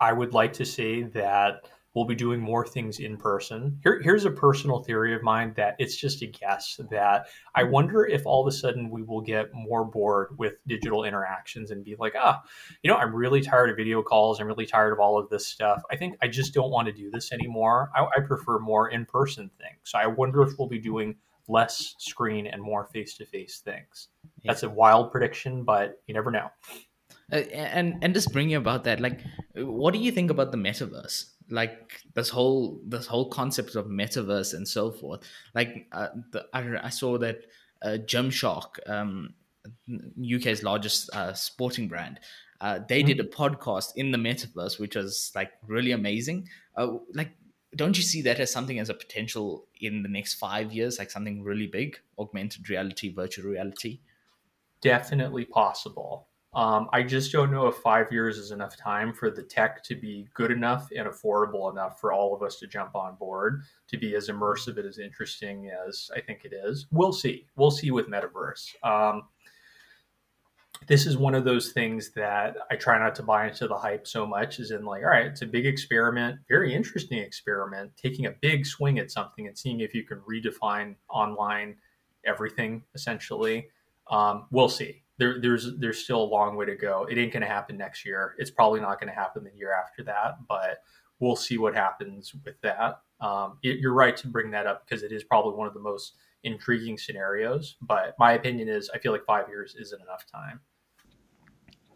[0.00, 3.78] I would like to say that we'll be doing more things in person.
[3.82, 8.04] Here, here's a personal theory of mine that it's just a guess that I wonder
[8.04, 11.94] if all of a sudden we will get more bored with digital interactions and be
[11.96, 12.42] like, ah,
[12.82, 14.40] you know, I'm really tired of video calls.
[14.40, 15.82] I'm really tired of all of this stuff.
[15.90, 17.90] I think I just don't want to do this anymore.
[17.94, 19.78] I, I prefer more in person things.
[19.84, 21.14] So I wonder if we'll be doing
[21.48, 24.08] less screen and more face to face things.
[24.42, 24.52] Yeah.
[24.52, 26.50] That's a wild prediction, but you never know.
[27.32, 29.20] Uh, and and just bringing about that, like,
[29.54, 31.30] what do you think about the metaverse?
[31.50, 35.20] Like this whole this whole concept of metaverse and so forth.
[35.54, 37.46] Like, uh, the, I, I saw that
[37.82, 39.34] uh, Gymshark, um,
[39.90, 42.20] UK's largest uh, sporting brand,
[42.60, 43.08] uh, they mm-hmm.
[43.08, 46.48] did a podcast in the metaverse, which was like really amazing.
[46.76, 47.30] Uh, like,
[47.76, 51.10] don't you see that as something as a potential in the next five years, like
[51.10, 54.00] something really big, augmented reality, virtual reality?
[54.80, 56.28] Definitely possible.
[56.54, 59.96] Um, I just don't know if five years is enough time for the tech to
[59.96, 63.98] be good enough and affordable enough for all of us to jump on board to
[63.98, 66.86] be as immersive and as interesting as I think it is.
[66.92, 67.46] We'll see.
[67.56, 68.74] We'll see with Metaverse.
[68.84, 69.22] Um,
[70.86, 74.06] this is one of those things that I try not to buy into the hype
[74.06, 78.26] so much, is in like, all right, it's a big experiment, very interesting experiment, taking
[78.26, 81.76] a big swing at something and seeing if you can redefine online
[82.26, 83.68] everything essentially.
[84.10, 85.02] Um, we'll see.
[85.16, 87.06] There, there's there's still a long way to go.
[87.08, 88.34] It ain't going to happen next year.
[88.38, 90.82] It's probably not going to happen the year after that, but
[91.20, 93.00] we'll see what happens with that.
[93.20, 95.80] Um, it, you're right to bring that up because it is probably one of the
[95.80, 96.14] most
[96.44, 97.76] intriguing scenarios.
[97.82, 100.60] But my opinion is, I feel like five years isn't enough time.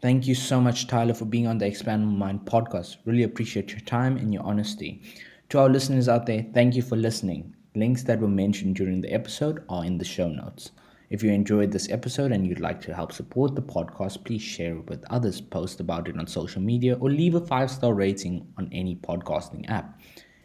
[0.01, 2.97] Thank you so much, Tyler, for being on the Expandable Mind podcast.
[3.05, 5.01] Really appreciate your time and your honesty.
[5.49, 7.53] To our listeners out there, thank you for listening.
[7.75, 10.71] Links that were mentioned during the episode are in the show notes.
[11.09, 14.77] If you enjoyed this episode and you'd like to help support the podcast, please share
[14.77, 18.47] it with others, post about it on social media, or leave a five star rating
[18.57, 19.99] on any podcasting app.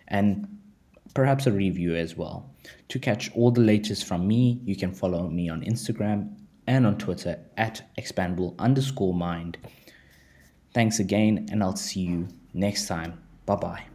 [0.08, 0.48] And
[1.14, 2.50] perhaps a review as well.
[2.88, 6.36] To catch all the latest from me, you can follow me on Instagram
[6.66, 9.56] and on Twitter at expandable underscore mind.
[10.72, 13.22] Thanks again, and I'll see you next time.
[13.46, 13.93] Bye bye.